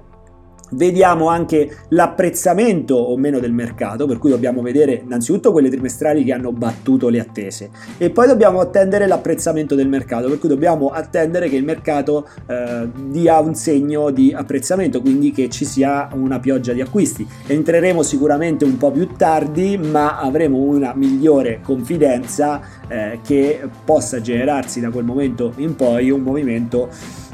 Vediamo 0.70 1.28
anche 1.28 1.76
l'apprezzamento 1.90 2.94
o 2.96 3.16
meno 3.16 3.38
del 3.38 3.52
mercato, 3.52 4.06
per 4.06 4.18
cui 4.18 4.30
dobbiamo 4.30 4.62
vedere 4.62 5.02
innanzitutto 5.04 5.52
quelle 5.52 5.70
trimestrali 5.70 6.24
che 6.24 6.32
hanno 6.32 6.52
battuto 6.52 7.08
le 7.08 7.20
attese 7.20 7.70
e 7.98 8.10
poi 8.10 8.26
dobbiamo 8.26 8.60
attendere 8.60 9.06
l'apprezzamento 9.06 9.74
del 9.74 9.88
mercato, 9.88 10.28
per 10.28 10.38
cui 10.38 10.48
dobbiamo 10.48 10.88
attendere 10.88 11.48
che 11.48 11.56
il 11.56 11.64
mercato 11.64 12.28
eh, 12.46 12.88
dia 13.08 13.38
un 13.38 13.54
segno 13.54 14.10
di 14.10 14.32
apprezzamento, 14.32 15.00
quindi 15.00 15.30
che 15.30 15.48
ci 15.48 15.64
sia 15.64 16.08
una 16.12 16.40
pioggia 16.40 16.72
di 16.72 16.80
acquisti. 16.80 17.26
Entreremo 17.46 18.02
sicuramente 18.02 18.64
un 18.64 18.76
po' 18.76 18.90
più 18.90 19.08
tardi, 19.16 19.78
ma 19.78 20.18
avremo 20.18 20.58
una 20.58 20.92
migliore 20.94 21.60
confidenza 21.62 22.60
eh, 22.88 23.20
che 23.22 23.60
possa 23.84 24.20
generarsi 24.20 24.80
da 24.80 24.90
quel 24.90 25.04
momento 25.04 25.52
in 25.56 25.76
poi 25.76 26.10
un 26.10 26.22
movimento 26.22 26.88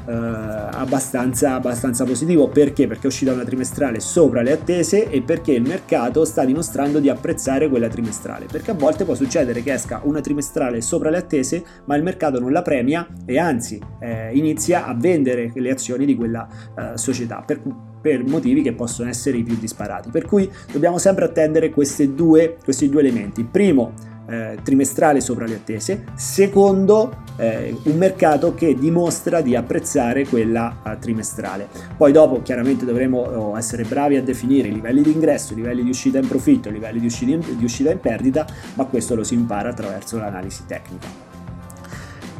eh, 0.06 0.12
abbastanza, 0.12 1.54
abbastanza 1.54 2.04
positivo. 2.04 2.48
Perché? 2.48 2.86
Perché 2.86 3.04
è 3.04 3.06
uscita 3.06 3.32
una 3.32 3.44
trimestrale 3.44 4.00
sopra 4.00 4.42
le 4.42 4.52
attese 4.52 5.10
e 5.10 5.22
perché 5.22 5.52
il 5.52 5.62
mercato 5.62 6.24
sta 6.24 6.44
dimostrando 6.44 6.98
di 6.98 7.08
apprezzare 7.08 7.68
quella 7.68 7.88
trimestrale. 7.88 8.46
Perché 8.50 8.72
a 8.72 8.74
volte 8.74 9.04
può 9.04 9.14
succedere 9.14 9.62
che 9.62 9.72
esca 9.72 10.00
una 10.04 10.20
trimestrale 10.20 10.80
sopra 10.80 11.10
le 11.10 11.18
attese, 11.18 11.64
ma 11.84 11.96
il 11.96 12.02
mercato 12.02 12.40
non 12.40 12.52
la 12.52 12.62
premia 12.62 13.06
e 13.24 13.38
anzi 13.38 13.80
eh, 14.00 14.30
inizia 14.34 14.86
a 14.86 14.94
vendere 14.94 15.50
le 15.54 15.70
azioni 15.70 16.04
di 16.04 16.16
quella 16.16 16.48
eh, 16.76 16.96
società. 16.96 17.42
Per, 17.46 17.60
per 18.02 18.24
motivi 18.24 18.62
che 18.62 18.72
possono 18.72 19.08
essere 19.08 19.38
i 19.38 19.44
più 19.44 19.56
disparati. 19.56 20.10
Per 20.10 20.26
cui 20.26 20.50
dobbiamo 20.72 20.98
sempre 20.98 21.24
attendere 21.24 21.72
due, 22.14 22.56
questi 22.62 22.88
due 22.88 23.00
elementi. 23.00 23.44
Primo, 23.44 23.92
eh, 24.26 24.58
trimestrale 24.62 25.20
sopra 25.20 25.46
le 25.46 25.54
attese, 25.54 26.04
secondo 26.14 27.22
eh, 27.36 27.76
un 27.84 27.96
mercato 27.96 28.54
che 28.54 28.74
dimostra 28.74 29.40
di 29.40 29.56
apprezzare 29.56 30.26
quella 30.26 30.80
uh, 30.84 30.98
trimestrale. 30.98 31.68
Poi 31.96 32.12
dopo 32.12 32.42
chiaramente 32.42 32.84
dovremo 32.84 33.18
oh, 33.18 33.56
essere 33.56 33.84
bravi 33.84 34.16
a 34.16 34.22
definire 34.22 34.68
i 34.68 34.72
livelli 34.72 35.02
di 35.02 35.12
ingresso, 35.12 35.52
i 35.52 35.56
livelli 35.56 35.82
di 35.82 35.90
uscita 35.90 36.18
in 36.18 36.28
profitto, 36.28 36.68
i 36.68 36.72
livelli 36.72 37.00
di 37.00 37.06
uscita 37.06 37.32
in, 37.32 37.56
di 37.56 37.64
uscita 37.64 37.90
in 37.90 38.00
perdita, 38.00 38.46
ma 38.74 38.84
questo 38.84 39.14
lo 39.14 39.24
si 39.24 39.34
impara 39.34 39.70
attraverso 39.70 40.18
l'analisi 40.18 40.64
tecnica. 40.66 41.31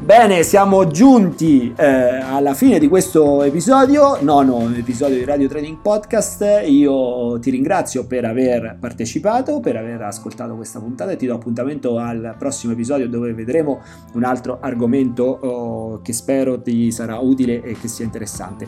Bene, 0.00 0.42
siamo 0.42 0.88
giunti 0.88 1.72
eh, 1.76 1.87
alla 1.87 2.55
fine 2.55 2.78
di 2.78 2.88
questo 2.88 3.42
episodio, 3.42 4.20
nono 4.20 4.68
episodio 4.74 5.16
di 5.16 5.24
Radio 5.24 5.48
Trading 5.48 5.78
Podcast. 5.81 6.62
Io 6.66 7.38
ti 7.38 7.50
ringrazio 7.50 8.07
per 8.07 8.24
aver 8.24 8.76
partecipato, 8.81 9.61
per 9.61 9.76
aver 9.76 10.02
ascoltato 10.02 10.55
questa 10.57 10.81
puntata 10.81 11.12
e 11.12 11.16
ti 11.16 11.26
do 11.26 11.35
appuntamento 11.35 11.98
al 11.98 12.35
prossimo 12.38 12.72
episodio 12.72 13.09
dove 13.09 13.33
vedremo 13.33 13.81
un 14.14 14.24
altro 14.24 14.59
argomento 14.61 15.24
oh, 15.24 16.00
che 16.02 16.12
spero 16.12 16.61
ti 16.61 16.90
sarà 16.90 17.18
utile 17.18 17.62
e 17.62 17.76
che 17.78 17.88
sia 17.88 18.05
interessante. 18.05 18.66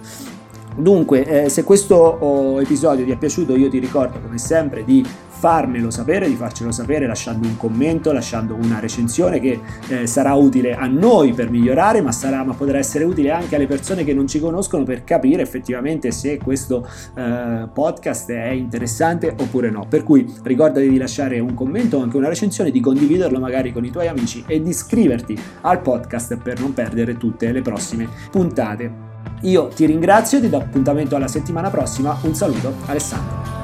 Dunque, 0.76 1.24
eh, 1.24 1.48
se 1.48 1.62
questo 1.62 1.94
oh, 1.94 2.60
episodio 2.60 3.04
ti 3.04 3.12
è 3.12 3.16
piaciuto, 3.16 3.54
io 3.56 3.68
ti 3.68 3.78
ricordo 3.78 4.20
come 4.20 4.38
sempre 4.38 4.84
di 4.84 5.04
farmelo 5.36 5.90
sapere, 5.90 6.28
di 6.28 6.36
farcelo 6.36 6.70
sapere 6.70 7.06
lasciando 7.06 7.46
un 7.46 7.56
commento, 7.56 8.12
lasciando 8.12 8.54
una 8.54 8.78
recensione 8.78 9.40
che 9.40 9.60
eh, 9.88 10.06
sarà 10.06 10.34
utile 10.34 10.74
a 10.74 10.86
noi 10.86 11.32
per 11.32 11.50
migliorare, 11.50 12.00
ma, 12.00 12.12
sarà, 12.12 12.44
ma, 12.44 12.54
potrà 12.54 12.78
essere 12.78 13.04
utile 13.04 13.30
anche 13.30 13.56
alle 13.56 13.66
persone 13.66 14.04
che 14.04 14.14
non 14.14 14.26
ci 14.26 14.38
conoscono 14.38 14.84
per 14.84 15.04
capire 15.04 15.42
effettivamente 15.42 16.12
se 16.12 16.38
questo 16.38 16.88
eh, 17.14 17.68
podcast 17.72 18.30
è 18.30 18.50
interessante 18.50 19.34
oppure 19.38 19.70
no. 19.70 19.86
Per 19.88 20.02
cui 20.04 20.32
ricordati 20.44 20.88
di 20.88 20.96
lasciare 20.96 21.40
un 21.40 21.54
commento 21.54 21.98
o 21.98 22.02
anche 22.02 22.16
una 22.16 22.28
recensione, 22.28 22.70
di 22.70 22.80
condividerlo 22.80 23.38
magari 23.38 23.72
con 23.72 23.84
i 23.84 23.90
tuoi 23.90 24.06
amici 24.06 24.44
e 24.46 24.62
di 24.62 24.70
iscriverti 24.70 25.38
al 25.62 25.80
podcast 25.80 26.36
per 26.36 26.60
non 26.60 26.72
perdere 26.72 27.16
tutte 27.16 27.50
le 27.50 27.60
prossime 27.60 28.08
puntate. 28.30 29.12
Io 29.42 29.68
ti 29.68 29.84
ringrazio 29.84 30.40
ti 30.40 30.48
do 30.48 30.58
appuntamento 30.58 31.16
alla 31.16 31.28
settimana 31.28 31.70
prossima. 31.70 32.16
Un 32.22 32.34
saluto, 32.34 32.72
Alessandro. 32.86 33.63